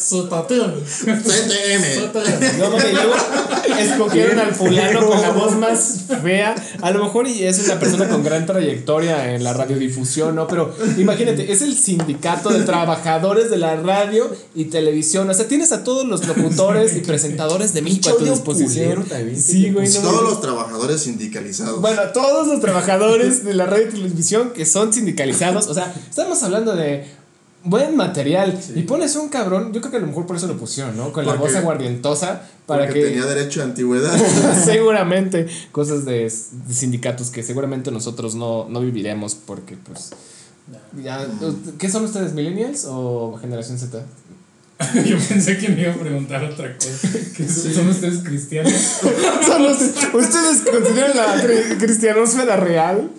Sotateo. 0.00 0.66
CTM. 0.84 2.58
No, 2.58 2.70
mames, 2.70 2.92
y 2.92 2.94
luego 2.94 3.14
escogieron 3.78 4.38
al 4.38 4.54
fulano 4.54 5.06
con 5.06 5.20
la 5.20 5.30
voz 5.30 5.56
más 5.56 6.04
fea. 6.22 6.54
A 6.80 6.90
lo 6.90 7.04
mejor 7.04 7.28
y 7.28 7.44
es 7.44 7.64
una 7.64 7.78
persona 7.78 8.08
con 8.08 8.24
gran 8.24 8.46
trayectoria 8.46 9.34
en 9.34 9.44
la 9.44 9.52
radiodifusión, 9.52 10.34
¿no? 10.34 10.46
Pero 10.46 10.74
imagínate, 10.96 11.52
es 11.52 11.62
el 11.62 11.76
sindicato 11.76 12.50
de 12.50 12.60
trabajadores 12.64 13.50
de 13.50 13.58
la 13.58 13.76
radio 13.76 14.30
y 14.54 14.66
televisión. 14.66 15.28
O 15.28 15.34
sea, 15.34 15.48
tienes 15.48 15.72
a 15.72 15.84
todos 15.84 16.06
los 16.06 16.26
locutores 16.26 16.96
y 16.96 17.00
presentadores 17.00 17.74
de 17.74 17.82
México 17.82 18.10
a 18.10 18.16
tu 18.16 18.24
disposición. 18.24 18.70
culero 18.70 19.04
también, 19.04 19.36
¿qué 19.36 19.40
Sí, 19.40 19.70
güey. 19.70 19.88
no 19.88 20.00
Todos 20.00 20.22
los 20.22 20.40
trabajadores 20.40 21.02
sindicalizados. 21.02 21.80
Bueno, 21.80 22.02
todos 22.12 22.48
los 22.48 22.60
trabajadores 22.60 23.44
de 23.44 23.54
la 23.54 23.66
radio 23.66 23.86
y 23.88 23.90
televisión 23.90 24.50
que 24.50 24.66
son 24.66 24.92
sindicalizados, 24.92 25.66
o 25.68 25.74
sea, 25.74 25.92
estamos 26.08 26.42
hablando 26.42 26.74
de 26.74 27.19
buen 27.62 27.94
material 27.96 28.58
y 28.74 28.82
pones 28.82 29.16
un 29.16 29.28
cabrón, 29.28 29.72
yo 29.72 29.80
creo 29.80 29.90
que 29.90 29.96
a 29.98 30.00
lo 30.00 30.06
mejor 30.06 30.26
por 30.26 30.36
eso 30.36 30.46
lo 30.46 30.56
pusieron, 30.56 30.96
¿no? 30.96 31.12
Con 31.12 31.26
la 31.26 31.34
voz 31.34 31.54
aguardientosa 31.54 32.42
para 32.66 32.86
porque 32.86 33.00
que 33.00 33.06
tenía 33.08 33.26
derecho 33.26 33.60
a 33.60 33.64
antigüedad. 33.64 34.16
seguramente 34.64 35.46
cosas 35.72 36.04
de, 36.04 36.22
de 36.24 36.74
sindicatos 36.74 37.30
que 37.30 37.42
seguramente 37.42 37.90
nosotros 37.90 38.34
no, 38.34 38.66
no 38.68 38.80
viviremos 38.80 39.34
porque 39.34 39.76
pues 39.76 40.10
ya, 41.02 41.26
¿qué 41.78 41.90
son 41.90 42.04
ustedes 42.04 42.32
millennials 42.32 42.84
o 42.88 43.36
generación 43.40 43.78
Z? 43.78 44.04
Yo 45.04 45.18
pensé 45.28 45.58
que 45.58 45.68
me 45.68 45.82
iba 45.82 45.92
a 45.92 45.96
preguntar 45.96 46.42
otra 46.42 46.74
cosa. 46.74 47.08
¿Que 47.36 47.46
son 47.46 47.74
son 47.74 47.88
ustedes 47.88 48.20
cristianos? 48.22 48.72
Son 49.46 49.62
los- 49.62 49.78
¿Ustedes 50.14 50.62
consideran 50.62 51.14
la 51.16 51.36
cri- 51.42 51.76
cristianósfera 51.78 52.56
real? 52.56 53.10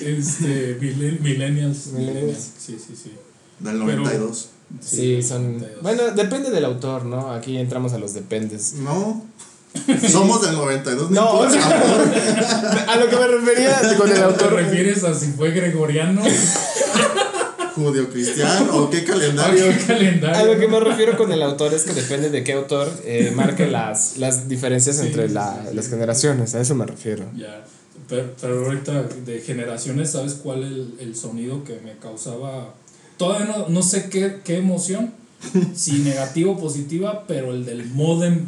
Este, 0.00 0.78
millen- 0.80 1.18
millennials. 1.20 1.88
Millennials. 1.88 1.88
Millennials. 1.94 2.50
Sí, 2.58 2.78
sí, 2.78 2.94
sí. 3.02 3.12
Del 3.60 3.78
Pero- 3.78 3.96
92. 4.02 4.48
Sí, 4.82 5.22
son 5.22 5.52
92. 5.58 5.82
bueno, 5.82 6.02
depende 6.14 6.50
del 6.50 6.64
autor, 6.66 7.04
¿no? 7.06 7.32
Aquí 7.32 7.56
entramos 7.56 7.92
a 7.94 7.98
los 7.98 8.12
dependes. 8.14 8.74
No. 8.74 9.24
Somos 10.10 10.42
del 10.42 10.56
92. 10.56 11.10
No, 11.10 11.30
o 11.30 11.44
importa. 11.44 11.68
sea, 11.70 12.84
a 12.92 12.96
lo 12.96 13.08
que 13.08 13.16
me 13.16 13.26
refería 13.28 13.80
con 13.98 14.08
el 14.08 14.14
¿Te 14.16 14.22
autor. 14.22 14.52
refieres 14.54 15.04
a 15.04 15.14
si 15.14 15.26
fue 15.32 15.50
gregoriano? 15.52 16.22
Judío 17.74 18.10
cristiano 18.10 18.76
o 18.76 18.90
qué 18.90 18.98
¿A 18.98 19.04
calendario. 19.04 19.66
qué 19.68 19.86
calendario? 19.86 20.36
A 20.36 20.42
lo 20.54 20.58
que 20.58 20.66
me 20.66 20.80
refiero 20.80 21.16
con 21.16 21.30
el 21.30 21.40
autor 21.42 21.72
es 21.74 21.84
que 21.84 21.92
depende 21.94 22.28
de 22.28 22.42
qué 22.42 22.54
autor 22.54 22.90
eh, 23.04 23.32
marque 23.34 23.68
las, 23.68 24.16
las 24.16 24.48
diferencias 24.48 24.96
Sí, 24.96 25.06
entre 25.06 25.28
sí, 25.28 25.34
la- 25.34 25.60
sí, 25.62 25.68
sí. 25.70 25.76
las 25.76 25.88
generaciones. 25.88 26.54
A 26.56 26.60
eso 26.60 26.74
me 26.74 26.86
refiero. 26.86 27.24
Ya, 27.36 27.64
pero, 28.08 28.34
pero 28.40 28.66
ahorita 28.66 29.04
de 29.24 29.40
generaciones, 29.40 30.10
¿sabes 30.10 30.34
cuál 30.42 30.64
el, 30.64 30.94
el 30.98 31.14
sonido 31.14 31.62
que 31.62 31.78
me 31.84 31.96
causaba? 31.98 32.74
Todavía 33.18 33.46
no, 33.46 33.68
no 33.68 33.82
sé 33.82 34.08
qué, 34.08 34.38
qué 34.44 34.56
emoción, 34.58 35.12
si 35.74 35.92
negativo 35.98 36.52
o 36.52 36.58
positiva, 36.58 37.24
pero 37.28 37.52
el 37.52 37.64
del 37.66 37.84
modem, 37.86 38.46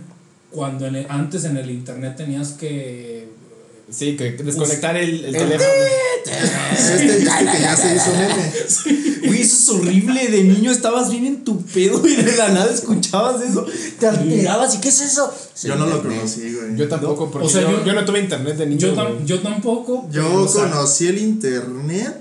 cuando 0.50 0.86
en 0.86 0.96
el- 0.96 1.06
antes 1.08 1.44
en 1.44 1.56
el 1.56 1.70
internet 1.70 2.14
tenías 2.16 2.50
que... 2.52 3.28
Sí, 3.90 4.16
que 4.16 4.30
desconectar 4.34 4.96
el, 4.96 5.24
el 5.24 5.34
El- 5.34 5.42
teléfono. 5.42 5.68
Este 6.72 7.18
que 7.18 7.60
ya 7.60 7.76
se 7.76 7.96
hizo 7.96 8.10
meme. 8.16 9.28
Güey, 9.28 9.42
eso 9.42 9.56
es 9.56 9.68
horrible. 9.80 10.28
De 10.28 10.44
niño 10.44 10.70
estabas 10.70 11.10
bien 11.10 11.26
en 11.26 11.44
tu 11.44 11.60
pedo 11.62 12.06
y 12.06 12.14
de 12.14 12.36
la 12.36 12.50
nada 12.50 12.72
escuchabas 12.72 13.42
eso. 13.42 13.66
Te 13.98 14.06
alterabas. 14.06 14.76
¿Y 14.76 14.78
qué 14.80 14.90
es 14.90 15.00
eso? 15.00 15.32
Yo 15.64 15.74
no 15.74 15.86
lo 15.86 16.02
conocí, 16.02 16.52
güey. 16.54 16.76
Yo 16.76 16.88
tampoco, 16.88 17.30
porque 17.32 17.46
O 17.46 17.50
sea, 17.50 17.62
yo, 17.62 17.84
yo- 17.84 17.92
no 17.92 18.04
tuve 18.04 18.20
internet 18.20 18.56
de 18.58 18.66
niño. 18.66 18.78
Yo, 18.80 18.94
güey. 18.94 19.06
tam- 19.06 19.24
yo 19.24 19.40
tampoco. 19.40 20.08
Yo 20.12 20.22
pero, 20.22 20.42
o 20.42 20.48
sea, 20.48 20.62
conocí 20.70 21.08
el 21.08 21.18
internet 21.18 22.14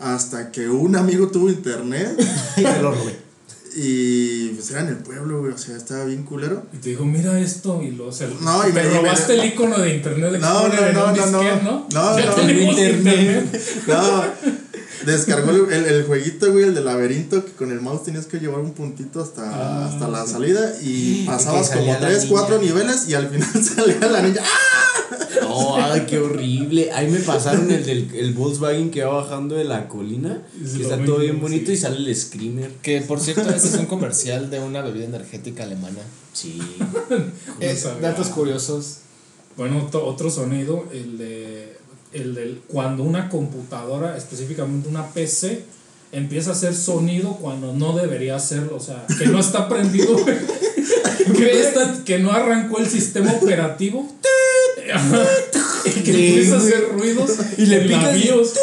hasta 0.00 0.50
que 0.50 0.68
un 0.68 0.96
amigo 0.96 1.28
tuvo 1.28 1.48
internet 1.50 2.14
Y 2.56 2.62
te 2.62 2.80
lo 2.82 2.92
robé. 2.92 3.16
y 3.76 4.48
pues 4.48 4.70
era 4.72 4.80
en 4.80 4.88
el 4.88 4.96
pueblo, 4.96 5.40
güey. 5.40 5.52
O 5.52 5.58
sea, 5.58 5.76
estaba 5.76 6.04
bien 6.04 6.24
culero. 6.24 6.66
Y 6.72 6.78
te 6.78 6.90
dijo, 6.90 7.04
mira 7.04 7.38
esto, 7.38 7.80
y 7.82 7.92
lo 7.92 8.10
se 8.10 8.26
No, 8.40 8.66
y 8.68 8.72
te 8.72 8.82
me- 8.82 8.88
y 8.88 8.88
me- 8.88 8.96
robaste 9.00 9.34
el 9.34 9.44
icono 9.44 9.78
de 9.78 9.94
internet 9.96 10.38
No, 10.40 10.66
Explorer 10.66 10.94
no, 10.94 11.06
no, 11.06 11.14
no, 11.16 11.26
no. 11.26 11.62
¿no? 11.62 11.86
No, 11.92 12.18
Ya 12.18 12.26
no, 12.26 12.34
tenemos 12.34 12.78
internet. 12.78 13.62
No, 13.86 14.24
descargó 15.06 15.50
el, 15.52 15.72
el, 15.72 15.84
el 15.86 16.04
jueguito, 16.04 16.50
güey, 16.52 16.64
el 16.64 16.74
del 16.74 16.84
laberinto, 16.84 17.44
que 17.44 17.52
con 17.52 17.70
el 17.70 17.80
mouse 17.80 18.04
tenías 18.04 18.26
que 18.26 18.38
llevar 18.38 18.60
un 18.60 18.72
puntito 18.72 19.22
hasta, 19.22 19.42
Ah, 19.48 19.86
hasta 19.88 20.08
la 20.08 20.26
sí. 20.26 20.32
salida 20.32 20.72
y 20.82 21.24
pasabas 21.26 21.70
como 21.70 21.92
la 21.92 22.00
3, 22.00 22.26
4 22.28 22.58
niña. 22.58 22.72
niveles 22.74 23.08
y 23.08 23.14
al 23.14 23.28
final 23.28 23.48
salía 23.76 24.08
la 24.10 24.20
niña. 24.22 24.40
¡Ah! 24.42 24.89
No, 25.50 25.76
ay, 25.76 26.06
qué 26.08 26.18
horrible. 26.18 26.90
Ahí 26.92 27.10
me 27.10 27.18
pasaron 27.20 27.70
el 27.70 27.84
del 27.84 28.14
el 28.14 28.32
Volkswagen 28.34 28.90
que 28.90 29.04
va 29.04 29.22
bajando 29.22 29.54
de 29.56 29.64
la 29.64 29.88
colina. 29.88 30.42
Es 30.62 30.72
Que 30.72 30.82
está 30.82 30.96
mismo, 30.96 31.14
todo 31.14 31.22
bien 31.22 31.34
sí. 31.36 31.40
bonito 31.40 31.72
y 31.72 31.76
sale 31.76 31.96
el 31.96 32.16
screamer. 32.16 32.70
Que 32.82 33.00
por 33.02 33.20
cierto, 33.20 33.48
ese 33.50 33.68
es 33.68 33.74
un 33.74 33.86
comercial 33.86 34.50
de 34.50 34.60
una 34.60 34.80
bebida 34.82 35.04
energética 35.04 35.64
alemana. 35.64 35.98
Sí. 36.32 36.58
Eh, 37.60 37.76
sabía. 37.76 38.10
datos 38.10 38.28
curiosos. 38.28 38.98
Bueno, 39.56 39.84
otro, 39.84 40.06
otro 40.06 40.30
sonido, 40.30 40.86
el 40.92 41.18
de 41.18 41.76
el 42.12 42.34
del 42.34 42.62
cuando 42.66 43.02
una 43.04 43.28
computadora, 43.28 44.16
específicamente 44.16 44.88
una 44.88 45.08
PC, 45.12 45.62
empieza 46.12 46.50
a 46.50 46.52
hacer 46.54 46.74
sonido 46.74 47.36
cuando 47.36 47.72
no 47.74 47.92
debería 47.96 48.34
hacerlo, 48.36 48.76
o 48.76 48.80
sea, 48.80 49.06
que 49.18 49.26
no 49.26 49.38
está 49.38 49.68
prendido, 49.68 50.16
que, 50.24 50.34
no 51.32 51.38
está- 51.46 52.04
que 52.04 52.18
no 52.18 52.32
arrancó 52.32 52.78
el 52.78 52.88
sistema 52.88 53.32
operativo. 53.32 54.10
Y 55.84 55.90
que 56.02 56.12
Sí, 56.12 56.26
empieza 56.28 56.54
a 56.56 56.58
hacer 56.58 56.88
ruidos 56.92 57.30
Y 57.56 57.66
le 57.66 57.80
picas 57.80 58.16
y- 58.16 58.22
BIOS. 58.22 58.52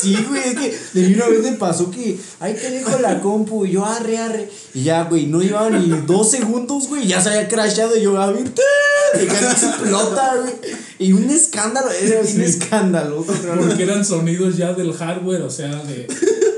Sí, 0.00 0.16
güey, 0.28 0.40
es 0.48 0.54
que 0.54 0.78
de 0.94 1.08
mí 1.08 1.14
una 1.14 1.28
vez 1.28 1.42
me 1.42 1.52
pasó 1.52 1.90
que 1.90 2.18
ahí 2.40 2.54
te 2.54 2.70
dejo 2.70 2.98
la 3.00 3.20
compu 3.20 3.66
y 3.66 3.72
yo 3.72 3.84
arre, 3.84 4.16
arre. 4.16 4.48
Y 4.72 4.84
ya, 4.84 5.04
güey, 5.04 5.26
no 5.26 5.40
llevaba 5.42 5.68
ni 5.70 5.88
dos 6.06 6.30
segundos, 6.30 6.88
güey, 6.88 7.06
ya 7.06 7.20
se 7.20 7.28
había 7.28 7.46
crashado 7.48 7.94
y 7.96 8.02
yo, 8.02 8.18
a 8.18 8.32
ver, 8.32 8.44
de 8.44 9.26
que 9.26 9.36
explota, 9.36 10.36
güey. 10.40 10.54
Y 10.98 11.12
un 11.12 11.28
escándalo, 11.28 11.90
era 11.90 12.20
un 12.20 12.40
escándalo. 12.40 13.24
Porque 13.58 13.82
eran 13.82 14.02
sonidos 14.04 14.56
ya 14.56 14.72
del 14.72 14.92
hardware, 14.94 15.42
o 15.42 15.50
sea, 15.50 15.68
de. 15.84 16.06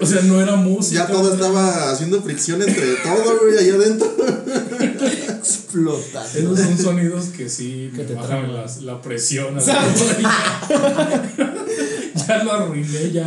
O 0.00 0.06
sea, 0.06 0.22
no 0.22 0.40
era 0.40 0.54
música. 0.56 1.06
Ya 1.06 1.12
todo 1.12 1.32
estaba 1.34 1.90
haciendo 1.90 2.22
fricción 2.22 2.62
entre 2.62 2.94
todo, 2.96 3.38
güey, 3.42 3.58
allá 3.58 3.74
adentro. 3.74 4.08
Explota. 5.42 6.24
Esos 6.34 6.58
son 6.58 6.78
sonidos 6.78 7.26
que 7.36 7.48
sí 7.48 7.90
Que 7.94 7.98
me 8.02 8.04
te 8.04 8.14
bajan 8.14 8.52
las- 8.54 8.82
la 8.82 9.00
presión. 9.02 9.58
ya 12.28 12.44
lo 12.44 12.52
arruiné, 12.52 13.10
ya. 13.12 13.26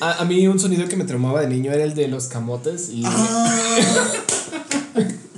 A, 0.00 0.22
a 0.22 0.24
mí 0.24 0.46
un 0.48 0.58
sonido 0.58 0.88
que 0.88 0.96
me 0.96 1.04
traumaba 1.04 1.42
de 1.42 1.48
niño 1.48 1.70
era 1.72 1.84
el 1.84 1.94
de 1.94 2.08
los 2.08 2.26
camotes. 2.28 2.88
Y 2.90 3.02
Ah. 3.04 4.12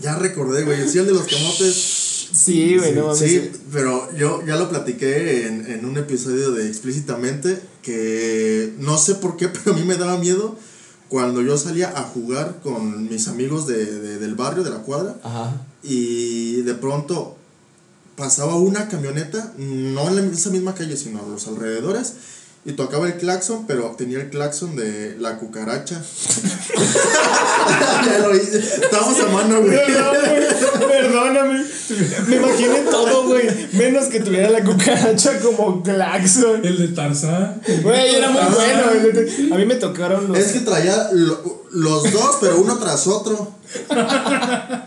Ya 0.00 0.16
recordé, 0.16 0.62
güey. 0.64 0.88
Sí, 0.88 0.98
el 0.98 1.06
de 1.06 1.12
los 1.12 1.26
camotes. 1.26 2.28
sí, 2.32 2.76
güey, 2.76 2.92
no 2.92 3.04
mames. 3.06 3.18
Sí, 3.18 3.50
pero 3.72 4.08
yo 4.16 4.44
ya 4.46 4.56
lo 4.56 4.68
platiqué 4.68 5.46
en, 5.46 5.66
en 5.70 5.84
un 5.86 5.96
episodio 5.96 6.52
de 6.52 6.68
Explícitamente 6.68 7.58
que 7.82 8.74
no 8.78 8.98
sé 8.98 9.14
por 9.16 9.36
qué, 9.36 9.48
pero 9.48 9.74
a 9.74 9.78
mí 9.78 9.84
me 9.84 9.96
daba 9.96 10.18
miedo 10.18 10.56
cuando 11.08 11.42
yo 11.42 11.56
salía 11.58 11.90
a 11.96 12.02
jugar 12.02 12.60
con 12.62 13.08
mis 13.08 13.28
amigos 13.28 13.66
de, 13.66 13.84
de- 14.00 14.18
del 14.18 14.34
barrio, 14.34 14.64
de 14.64 14.70
la 14.70 14.78
cuadra, 14.78 15.16
Ajá. 15.22 15.60
y 15.82 16.62
de 16.62 16.74
pronto 16.74 17.36
pasaba 18.16 18.56
una 18.56 18.88
camioneta, 18.88 19.52
no 19.58 20.08
en 20.08 20.16
la- 20.16 20.22
esa 20.32 20.50
misma 20.50 20.74
calle, 20.74 20.96
sino 20.96 21.20
a 21.20 21.28
los 21.28 21.46
alrededores, 21.48 22.14
y 22.66 22.72
tocaba 22.72 23.06
el 23.06 23.14
claxon, 23.14 23.66
pero 23.66 23.94
tenía 23.96 24.18
el 24.20 24.28
claxon 24.30 24.76
de 24.76 25.16
la 25.18 25.36
cucaracha. 25.38 26.00
ya 28.06 28.18
lo 28.18 28.34
hice. 28.34 28.58
Estábamos 28.58 29.20
a 29.20 29.26
mano, 29.28 29.60
güey. 29.62 29.78
Perdóname. 30.88 31.64
Me 32.28 32.36
imaginé 32.36 32.78
todo, 32.90 33.24
güey. 33.26 33.48
Menos 33.72 34.06
que 34.06 34.20
tuviera 34.20 34.50
la 34.50 34.64
cucaracha 34.64 35.38
como 35.40 35.82
claxon. 35.82 36.64
El 36.64 36.78
de 36.78 36.88
Tarzán. 36.88 37.60
Güey, 37.82 38.14
era 38.16 38.30
muy 38.30 38.40
Ah. 38.40 38.48
bueno. 38.54 39.54
A 39.54 39.58
mí 39.58 39.66
me 39.66 39.74
tocaron 39.74 40.28
los. 40.28 40.38
Es 40.38 40.52
que 40.52 40.60
traía 40.60 41.08
lo- 41.12 41.64
los 41.72 42.12
dos, 42.12 42.36
pero 42.40 42.60
uno 42.60 42.78
tras 42.78 43.06
otro. 43.06 43.52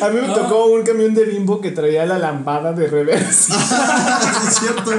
A 0.00 0.08
mí 0.10 0.20
me 0.20 0.28
tocó 0.34 0.66
un 0.66 0.82
camión 0.82 1.14
de 1.14 1.24
bimbo 1.24 1.60
que 1.60 1.70
traía 1.70 2.06
la 2.06 2.18
lambada 2.18 2.72
de 2.72 2.86
reversa. 2.86 3.54
Sí, 4.28 4.46
es 4.48 4.58
cierto. 4.58 4.92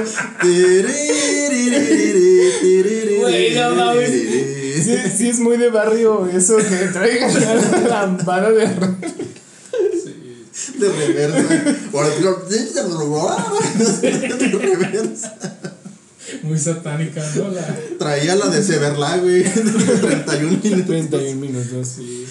Güey, 3.20 3.54
no 3.54 3.74
mames. 3.74 4.10
Sí, 4.10 4.96
sí, 5.16 5.28
es 5.28 5.40
muy 5.40 5.56
de 5.56 5.70
barrio 5.70 6.26
eso 6.26 6.56
que 6.56 6.76
traigan 6.92 7.32
la 7.34 7.88
lambada 7.88 8.50
de 8.50 8.66
reversa. 8.66 9.16
De 10.78 10.88
reversa. 10.88 11.64
De 14.00 14.48
reversa. 14.58 15.36
Muy 16.42 16.58
satánica, 16.58 17.22
¿no? 17.36 17.48
La, 17.50 17.76
Traía 17.98 18.34
la 18.36 18.46
de 18.46 18.62
Severla, 18.62 19.16
güey. 19.18 19.42
De 19.42 19.50
31 19.50 20.58
minutos. 20.62 20.86
31 20.86 21.40
minutos. 21.40 21.88
sí. 21.88 22.26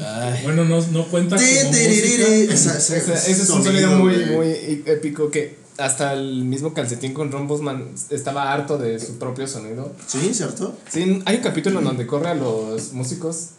Ay. 0.00 0.40
Bueno, 0.44 0.64
no, 0.64 0.84
no 0.88 1.06
cuenta 1.08 1.36
como 1.36 1.48
Tiririrí. 1.48 2.48
música. 2.50 2.54
Esa- 2.78 2.78
Ese, 3.14 3.30
es 3.32 3.50
un 3.50 3.62
sonido 3.64 3.90
muy, 3.98 4.14
güey. 4.14 4.30
muy 4.36 4.82
épico 4.86 5.30
que 5.30 5.56
hasta 5.78 6.12
el 6.12 6.44
mismo 6.44 6.74
calcetín 6.74 7.14
con 7.14 7.32
Ron 7.32 7.48
Bosman 7.48 7.88
estaba 8.10 8.52
harto 8.52 8.76
de 8.78 8.98
su 9.00 9.18
propio 9.18 9.46
sonido. 9.46 9.92
Sí, 10.06 10.32
¿cierto? 10.34 10.76
Sí, 10.90 11.22
hay 11.24 11.36
un 11.36 11.42
capítulo 11.42 11.78
en 11.78 11.84
donde 11.86 12.06
corre 12.06 12.28
a 12.28 12.34
los 12.34 12.92
músicos 12.92 13.50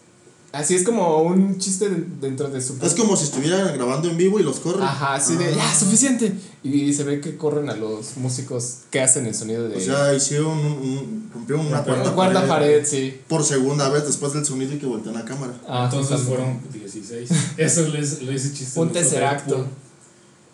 Así 0.53 0.75
es 0.75 0.83
como 0.83 1.17
un 1.23 1.57
chiste 1.57 1.89
de- 1.89 2.05
dentro 2.21 2.47
de 2.47 2.61
su. 2.61 2.77
Es 2.85 2.93
como 2.93 3.17
si 3.17 3.23
estuvieran 3.23 3.73
grabando 3.75 4.07
en 4.07 4.15
vivo 4.17 4.39
y 4.39 4.43
los 4.43 4.59
corren. 4.59 4.83
Ajá, 4.83 5.15
así 5.15 5.35
de, 5.35 5.45
Ah. 5.47 5.55
ya, 5.57 5.73
suficiente. 5.75 6.31
Y 6.63 6.93
se 6.93 7.03
ve 7.03 7.19
que 7.19 7.35
corren 7.37 7.69
a 7.71 7.75
los 7.75 8.17
músicos 8.17 8.81
que 8.91 9.01
hacen 9.01 9.25
el 9.25 9.33
sonido 9.33 9.67
de. 9.67 9.75
O 9.75 9.79
sea, 9.81 10.13
hicieron 10.13 10.55
un, 10.59 10.65
un- 10.73 11.29
rompieron 11.33 11.65
una 11.65 11.83
cuarta, 11.83 12.11
cuarta 12.13 12.47
pared, 12.47 12.85
sí. 12.85 13.19
Por 13.27 13.43
segunda 13.43 13.89
vez 13.89 14.05
después 14.05 14.31
del 14.33 14.45
sonido 14.45 14.73
y 14.75 14.77
que 14.77 14.85
voltean 14.85 15.15
la 15.15 15.25
cámara. 15.25 15.53
Ah, 15.67 15.89
Entonces 15.91 16.21
fueron 16.21 16.59
16. 16.71 17.29
Eso 17.57 17.87
les, 17.89 18.21
le 18.21 18.33
hice 18.35 18.53
chiste. 18.53 18.79
Un 18.79 18.91
tesseracto. 18.91 19.55
Deadpool. 19.55 19.73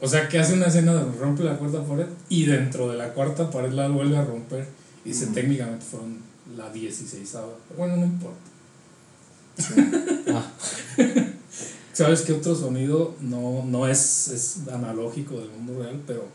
O 0.02 0.08
sea, 0.08 0.30
que 0.30 0.40
hace 0.40 0.54
una 0.54 0.68
escena 0.68 0.94
donde 0.94 1.18
rompe 1.20 1.44
la 1.44 1.58
cuarta 1.58 1.84
pared 1.84 2.06
y 2.30 2.46
dentro 2.46 2.88
de 2.90 2.98
la 2.98 3.14
cuarta 3.14 3.52
pared 3.52 3.74
la 3.74 3.90
vuelve 3.90 4.16
a 4.16 4.24
romper. 4.24 4.66
Y 5.04 5.10
dice, 5.10 5.28
técnicamente 5.28 5.86
fueron 5.86 6.20
la 6.56 6.70
16 6.72 7.34
Bueno, 7.78 7.98
no 7.98 8.06
importa. 8.06 8.38
Ah. 10.34 10.45
¿Sabes 11.93 12.22
qué 12.22 12.34
otro 12.34 12.56
sonido 12.56 13.15
no, 13.19 13.63
no 13.65 13.88
es, 13.88 14.30
es 14.30 14.58
analógico 14.72 15.36
del 15.39 15.50
mundo 15.50 15.82
real? 15.84 16.02
Pero 16.08 16.28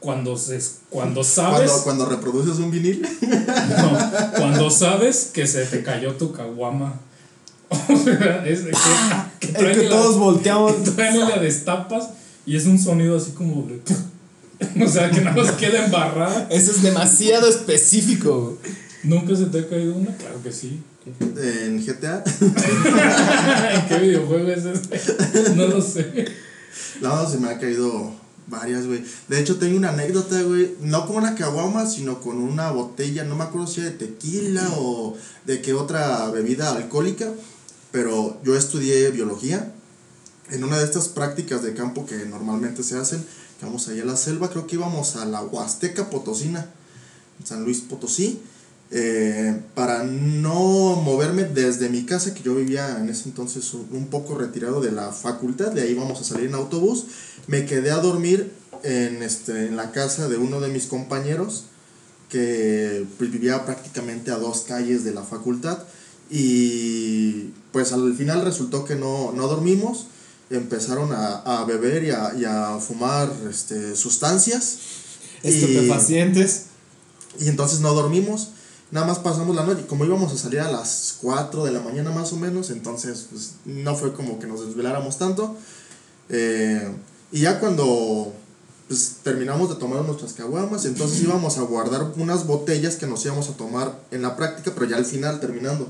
cuando, 0.00 0.36
se, 0.36 0.60
cuando 0.90 1.24
sabes... 1.24 1.70
Cuando, 1.70 1.84
cuando 1.84 2.06
reproduces 2.06 2.58
un 2.58 2.70
vinil. 2.70 3.06
No, 3.22 3.98
cuando 4.36 4.70
sabes 4.70 5.30
que 5.32 5.46
se 5.46 5.64
te 5.66 5.82
cayó 5.82 6.14
tu 6.14 6.32
caguama. 6.32 7.00
O 7.88 7.96
sea, 7.98 8.46
es 8.46 8.64
de 8.64 8.70
que, 9.40 9.48
que 9.56 9.82
la- 9.84 9.88
todos 9.88 10.18
volteamos. 10.18 10.72
que 10.72 11.12
la 11.18 11.38
destapas 11.38 12.10
y 12.46 12.56
es 12.56 12.66
un 12.66 12.78
sonido 12.78 13.16
así 13.16 13.32
como 13.32 13.66
de. 13.66 13.80
O 14.84 14.88
sea, 14.88 15.10
que 15.10 15.20
nada 15.20 15.36
más 15.42 15.50
queda 15.52 15.84
embarrada. 15.84 16.46
Eso 16.50 16.70
es 16.70 16.82
demasiado 16.82 17.48
específico. 17.48 18.56
¿Nunca 19.02 19.34
se 19.34 19.46
te 19.46 19.58
ha 19.60 19.68
caído 19.68 19.96
una? 19.96 20.16
Claro 20.16 20.40
que 20.44 20.52
sí. 20.52 20.80
En 21.06 21.84
GTA. 21.86 22.24
¿En 22.24 23.86
qué 23.88 23.98
videojuego 23.98 24.48
es 24.48 24.64
este? 24.64 25.54
No 25.54 25.68
lo 25.68 25.80
sé. 25.80 26.26
No, 27.00 27.28
se 27.30 27.38
me 27.38 27.48
ha 27.48 27.58
caído 27.58 28.12
varias, 28.48 28.86
güey. 28.86 29.04
De 29.28 29.40
hecho, 29.40 29.56
tengo 29.56 29.76
una 29.76 29.90
anécdota, 29.90 30.42
güey. 30.42 30.74
No 30.80 31.06
con 31.06 31.16
una 31.16 31.36
caguama, 31.36 31.86
sino 31.86 32.20
con 32.20 32.38
una 32.38 32.72
botella. 32.72 33.22
No 33.22 33.36
me 33.36 33.44
acuerdo 33.44 33.68
si 33.68 33.80
era 33.80 33.90
de 33.90 33.96
tequila 33.96 34.68
o 34.78 35.16
de 35.44 35.62
qué 35.62 35.74
otra 35.74 36.28
bebida 36.30 36.74
alcohólica. 36.74 37.32
Pero 37.92 38.40
yo 38.42 38.56
estudié 38.56 39.10
biología. 39.10 39.72
En 40.50 40.64
una 40.64 40.78
de 40.78 40.84
estas 40.84 41.08
prácticas 41.08 41.62
de 41.62 41.74
campo 41.74 42.06
que 42.06 42.16
normalmente 42.26 42.82
se 42.82 42.96
hacen, 42.96 43.24
que 43.58 43.66
vamos 43.66 43.88
allá 43.88 44.02
a 44.02 44.06
la 44.06 44.16
selva, 44.16 44.50
creo 44.50 44.66
que 44.66 44.76
íbamos 44.76 45.16
a 45.16 45.24
la 45.24 45.42
Huasteca 45.42 46.08
Potosina, 46.08 46.70
en 47.40 47.46
San 47.46 47.64
Luis 47.64 47.80
Potosí. 47.80 48.40
Eh, 48.90 49.60
para 49.74 50.04
no 50.04 50.96
moverme 50.96 51.44
desde 51.44 51.88
mi 51.88 52.04
casa, 52.04 52.34
que 52.34 52.42
yo 52.42 52.54
vivía 52.54 52.98
en 53.00 53.08
ese 53.08 53.24
entonces 53.28 53.74
un, 53.74 54.06
poco 54.06 54.36
retirado 54.36 54.80
de 54.80 54.92
la 54.92 55.10
facultad, 55.12 55.72
de 55.72 55.82
ahí 55.82 55.90
íbamos 55.92 56.20
a 56.20 56.24
salir 56.24 56.46
en 56.46 56.54
autobús, 56.54 57.06
me 57.48 57.66
quedé 57.66 57.90
a 57.90 57.96
dormir 57.96 58.52
en, 58.84 59.22
este, 59.22 59.66
en 59.66 59.76
la 59.76 59.90
casa 59.92 60.28
de 60.28 60.36
uno 60.36 60.60
de 60.60 60.68
mis 60.68 60.86
compañeros, 60.86 61.64
que 62.28 63.04
pues, 63.18 63.30
vivía 63.30 63.64
prácticamente 63.64 64.30
a 64.30 64.36
dos 64.38 64.60
calles 64.62 65.04
de 65.04 65.12
la 65.14 65.22
facultad, 65.22 65.78
y 66.30 67.50
pues 67.72 67.92
al 67.92 68.14
final 68.16 68.42
resultó 68.44 68.84
que 68.84 68.94
no, 68.96 69.32
no 69.32 69.46
dormimos, 69.48 70.06
empezaron 70.50 71.12
a, 71.12 71.38
a 71.38 71.64
beber 71.64 72.04
y 72.04 72.10
a, 72.10 72.32
y 72.38 72.44
a 72.44 72.78
fumar 72.78 73.32
este, 73.50 73.96
sustancias. 73.96 74.78
y- 75.42 75.48
Estupefacientes. 75.48 76.62
y 77.40 77.48
entonces 77.48 77.80
no 77.80 77.94
dormimos, 77.94 78.50
nada 78.90 79.06
más 79.06 79.18
pasamos 79.18 79.54
la 79.56 79.64
noche. 79.64 79.86
Como 79.86 80.04
íbamos 80.04 80.32
a 80.32 80.36
salir 80.36 80.60
a 80.60 80.70
las 80.70 81.18
4 81.20 81.64
de 81.64 81.72
la 81.72 81.80
mañana 81.80 82.10
más 82.10 82.32
o 82.32 82.36
menos, 82.36 82.70
entonces 82.70 83.26
pues, 83.30 83.52
no 83.64 83.94
fue 83.94 84.12
como 84.12 84.38
que 84.38 84.46
nos 84.46 84.66
desveláramos 84.66 85.18
tanto. 85.18 85.56
Eh, 86.28 86.88
y 87.32 87.40
ya 87.40 87.60
cuando 87.60 88.32
pues, 88.88 89.16
terminamos 89.22 89.68
de 89.68 89.76
tomar 89.76 90.04
nuestras 90.04 90.32
caguamas, 90.32 90.84
entonces 90.84 91.22
íbamos 91.22 91.58
a 91.58 91.62
guardar 91.62 92.12
unas 92.16 92.46
botellas 92.46 92.96
que 92.96 93.06
nos 93.06 93.24
íbamos 93.24 93.48
a 93.48 93.56
tomar 93.56 93.98
en 94.10 94.22
la 94.22 94.36
práctica, 94.36 94.72
pero 94.74 94.86
ya 94.86 94.96
al 94.96 95.06
final 95.06 95.40
terminando. 95.40 95.88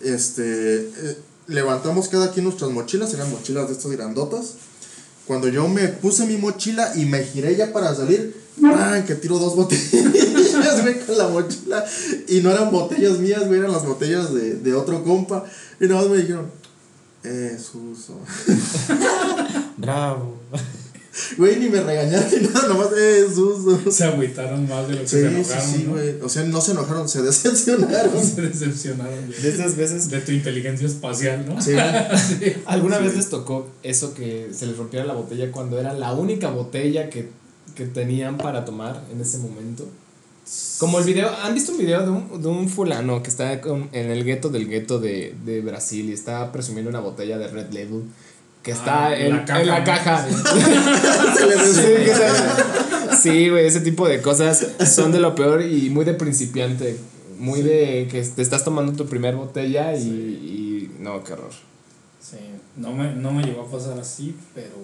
Este, 0.00 0.80
eh, 0.80 1.18
levantamos 1.46 2.08
cada 2.08 2.32
quien 2.32 2.44
nuestras 2.44 2.70
mochilas, 2.70 3.12
eran 3.14 3.30
mochilas 3.30 3.68
de 3.68 3.74
estas 3.74 3.92
grandotas. 3.92 4.54
Cuando 5.26 5.48
yo 5.48 5.68
me 5.68 5.88
puse 5.88 6.26
mi 6.26 6.36
mochila 6.36 6.92
y 6.96 7.04
me 7.04 7.22
giré 7.22 7.54
ya 7.54 7.72
para 7.72 7.94
salir, 7.94 8.34
¡ah! 8.64 9.02
que 9.06 9.14
tiro 9.14 9.38
dos 9.38 9.54
botellas, 9.54 9.92
güey, 10.82 11.00
con 11.00 11.18
la 11.18 11.28
mochila. 11.28 11.84
Y 12.28 12.40
no 12.40 12.50
eran 12.50 12.70
botellas 12.70 13.18
mías, 13.18 13.46
güey, 13.46 13.58
eran 13.60 13.72
las 13.72 13.84
botellas 13.86 14.32
de, 14.34 14.54
de 14.54 14.74
otro 14.74 15.02
compa. 15.04 15.44
Y 15.80 15.86
nada 15.86 16.02
más 16.02 16.10
me 16.10 16.16
dijeron, 16.18 16.50
eh, 17.24 17.56
Suso. 17.58 18.18
Bravo. 19.76 20.36
Güey, 21.36 21.58
ni 21.60 21.68
me 21.68 21.78
regañaron 21.82 22.26
ni 22.30 22.48
nada, 22.48 22.68
nomás, 22.68 22.88
eh, 22.98 23.26
Suso. 23.34 23.90
Se 23.90 24.04
agüitaron 24.04 24.66
más 24.66 24.88
de 24.88 24.94
lo 24.94 25.00
que 25.02 25.08
Sí, 25.08 25.16
se 25.16 25.28
sí, 25.28 25.34
enojaron. 25.34 25.70
sí, 25.74 25.84
¿no? 25.86 25.92
güey. 25.92 26.20
O 26.22 26.28
sea, 26.28 26.44
no 26.44 26.60
se 26.60 26.70
enojaron, 26.72 27.08
se 27.08 27.20
decepcionaron. 27.22 28.22
Se 28.24 28.40
decepcionaron 28.40 29.30
de, 29.30 29.36
De 29.36 29.48
esas 29.50 29.76
veces. 29.76 30.08
de 30.08 30.20
tu 30.20 30.32
inteligencia 30.32 30.86
espacial, 30.86 31.44
¿no? 31.46 31.60
Sí. 31.62 31.72
¿Alguna 32.64 32.96
Sí. 32.98 33.04
vez 33.04 33.16
les 33.16 33.28
tocó 33.28 33.68
eso 33.82 34.14
que 34.14 34.48
se 34.56 34.66
les 34.66 34.76
rompiera 34.78 35.04
la 35.04 35.12
botella 35.14 35.52
cuando 35.52 35.78
era 35.78 35.92
la 35.92 36.12
única 36.14 36.48
botella 36.50 37.10
que, 37.10 37.28
que 37.74 37.84
tenían 37.84 38.38
para 38.38 38.64
tomar 38.64 39.04
en 39.12 39.20
ese 39.20 39.36
momento? 39.38 39.86
Como 40.78 40.98
el 40.98 41.04
video, 41.04 41.30
¿han 41.42 41.54
visto 41.54 41.72
un 41.72 41.78
video 41.78 42.02
de 42.02 42.10
un, 42.10 42.42
de 42.42 42.48
un 42.48 42.68
fulano 42.68 43.22
que 43.22 43.30
está 43.30 43.60
con- 43.60 43.88
en 43.92 44.10
el 44.10 44.24
gueto 44.24 44.48
del 44.48 44.68
gueto 44.68 44.98
de, 44.98 45.34
de 45.44 45.60
Brasil 45.60 46.10
y 46.10 46.12
está 46.12 46.50
presumiendo 46.52 46.90
una 46.90 47.00
botella 47.00 47.38
de 47.38 47.48
Red 47.48 47.72
Label 47.72 48.02
que 48.62 48.72
está 48.72 49.06
Ah, 49.08 49.16
en, 49.16 49.36
la 49.36 49.44
caja, 49.44 49.60
en 49.60 49.66
la 49.68 49.84
caja? 49.84 50.26
Sí, 53.22 53.48
güey, 53.50 53.66
ese 53.66 53.80
tipo 53.80 54.08
de 54.08 54.20
cosas 54.20 54.66
son 54.92 55.12
de 55.12 55.20
lo 55.20 55.34
peor 55.34 55.62
y 55.62 55.90
muy 55.90 56.04
de 56.04 56.14
principiante. 56.14 56.96
Muy 57.38 57.62
de 57.62 58.08
que 58.10 58.22
te 58.22 58.42
estás 58.42 58.64
tomando 58.64 58.92
tu 58.92 59.06
primer 59.06 59.34
botella 59.36 59.94
y, 59.96 60.02
y 60.08 60.96
no, 61.00 61.22
qué 61.24 61.32
horror. 61.32 61.50
Sí, 62.20 62.36
no 62.76 62.92
me, 62.92 63.12
no 63.14 63.32
me 63.32 63.42
llegó 63.42 63.62
a 63.62 63.70
pasar 63.70 63.98
así, 63.98 64.34
pero 64.54 64.74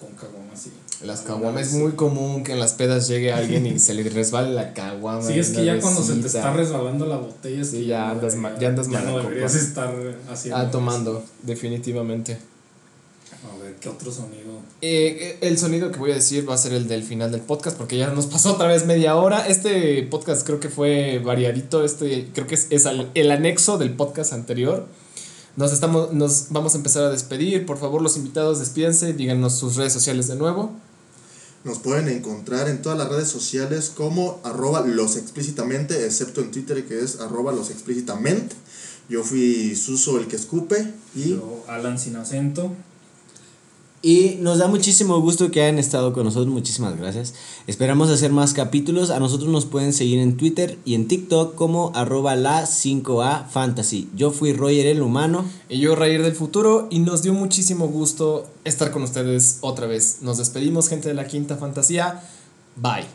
con 0.00 0.10
caguama 0.16 0.56
sí. 0.56 0.72
Las 1.04 1.22
caguamas 1.22 1.68
es 1.68 1.72
muy 1.74 1.92
común 1.92 2.44
que 2.44 2.52
en 2.52 2.60
las 2.60 2.74
pedas 2.74 3.08
llegue 3.08 3.32
alguien 3.32 3.66
y 3.66 3.78
se 3.78 3.92
le 3.94 4.08
resbale 4.08 4.52
la 4.52 4.72
caguama. 4.72 5.22
Sí, 5.22 5.38
es 5.38 5.50
que 5.50 5.64
ya 5.64 5.80
cuando 5.80 6.02
se 6.02 6.14
te 6.14 6.26
está 6.26 6.52
resbalando 6.52 7.06
la 7.06 7.16
botella, 7.16 7.64
Sí, 7.64 7.86
ya 7.86 8.06
no 8.06 8.12
andas 8.12 8.36
ma- 8.36 8.56
ya 8.58 8.68
andas 8.68 8.88
ya 8.88 9.00
no 9.00 9.10
mala 9.12 9.22
deberías 9.24 9.54
estar 9.56 9.92
haciendo. 10.30 10.56
Ah, 10.60 10.70
tomando, 10.70 11.24
definitivamente. 11.42 12.32
eso. 12.32 12.42
A 13.52 13.62
ver, 13.62 13.74
¿qué 13.80 13.88
otro 13.88 14.12
sonido? 14.12 14.60
Eh, 14.80 15.38
el 15.40 15.58
sonido 15.58 15.90
que 15.90 15.98
voy 15.98 16.12
a 16.12 16.14
decir 16.14 16.48
va 16.48 16.54
a 16.54 16.58
ser 16.58 16.72
el 16.72 16.86
del 16.86 17.02
final 17.02 17.32
del 17.32 17.40
podcast 17.40 17.76
porque 17.76 17.96
ya 17.98 18.08
nos 18.10 18.26
pasó 18.26 18.52
otra 18.52 18.68
vez 18.68 18.86
media 18.86 19.16
hora. 19.16 19.46
Este 19.48 20.02
podcast 20.04 20.46
creo 20.46 20.60
que 20.60 20.68
fue 20.68 21.18
variadito, 21.18 21.84
este 21.84 22.28
creo 22.32 22.46
que 22.46 22.54
es, 22.54 22.68
es 22.70 22.86
al- 22.86 23.10
el 23.14 23.30
anexo 23.32 23.78
del 23.78 23.92
podcast 23.94 24.32
anterior. 24.32 24.86
Nos, 25.56 25.72
estamos, 25.72 26.12
nos 26.12 26.46
vamos 26.50 26.74
a 26.74 26.76
empezar 26.78 27.02
a 27.02 27.10
despedir. 27.10 27.66
Por 27.66 27.78
favor, 27.78 28.00
los 28.00 28.16
invitados, 28.16 28.60
despídense, 28.60 29.12
díganos 29.12 29.54
sus 29.56 29.74
redes 29.76 29.92
sociales 29.92 30.28
de 30.28 30.36
nuevo. 30.36 30.70
Nos 31.64 31.78
pueden 31.78 32.08
encontrar 32.08 32.68
en 32.68 32.82
todas 32.82 32.98
las 32.98 33.08
redes 33.08 33.28
sociales 33.28 33.92
como 33.94 34.40
arroba 34.42 34.84
los 34.84 35.16
explícitamente, 35.16 36.04
excepto 36.04 36.40
en 36.40 36.50
Twitter 36.50 36.84
que 36.86 37.00
es 37.00 37.20
arroba 37.20 37.52
los 37.52 37.70
explícitamente. 37.70 38.56
Yo 39.08 39.22
fui 39.22 39.76
Suso 39.76 40.18
el 40.18 40.26
que 40.26 40.36
escupe 40.36 40.92
y 41.14 41.30
Yo, 41.30 41.64
Alan 41.68 41.98
sin 41.98 42.16
acento. 42.16 42.72
Y 44.04 44.38
nos 44.40 44.58
da 44.58 44.66
muchísimo 44.66 45.20
gusto 45.20 45.52
que 45.52 45.62
hayan 45.62 45.78
estado 45.78 46.12
con 46.12 46.24
nosotros, 46.24 46.52
muchísimas 46.52 46.98
gracias. 46.98 47.34
Esperamos 47.68 48.10
hacer 48.10 48.32
más 48.32 48.52
capítulos. 48.52 49.10
A 49.10 49.20
nosotros 49.20 49.48
nos 49.48 49.64
pueden 49.64 49.92
seguir 49.92 50.18
en 50.18 50.36
Twitter 50.36 50.76
y 50.84 50.96
en 50.96 51.06
TikTok 51.06 51.54
como 51.54 51.92
arroba 51.94 52.34
la 52.34 52.64
5A 52.64 53.48
Fantasy. 53.48 54.10
Yo 54.16 54.32
fui 54.32 54.52
Roger 54.52 54.86
el 54.86 55.02
humano. 55.02 55.44
Y 55.68 55.78
yo, 55.78 55.94
Raír 55.94 56.20
del 56.22 56.34
Futuro, 56.34 56.88
y 56.90 56.98
nos 56.98 57.22
dio 57.22 57.32
muchísimo 57.32 57.86
gusto 57.86 58.44
estar 58.64 58.90
con 58.90 59.04
ustedes 59.04 59.58
otra 59.60 59.86
vez. 59.86 60.18
Nos 60.20 60.38
despedimos, 60.38 60.88
gente 60.88 61.06
de 61.06 61.14
la 61.14 61.28
Quinta 61.28 61.56
Fantasía. 61.56 62.24
Bye. 62.74 63.06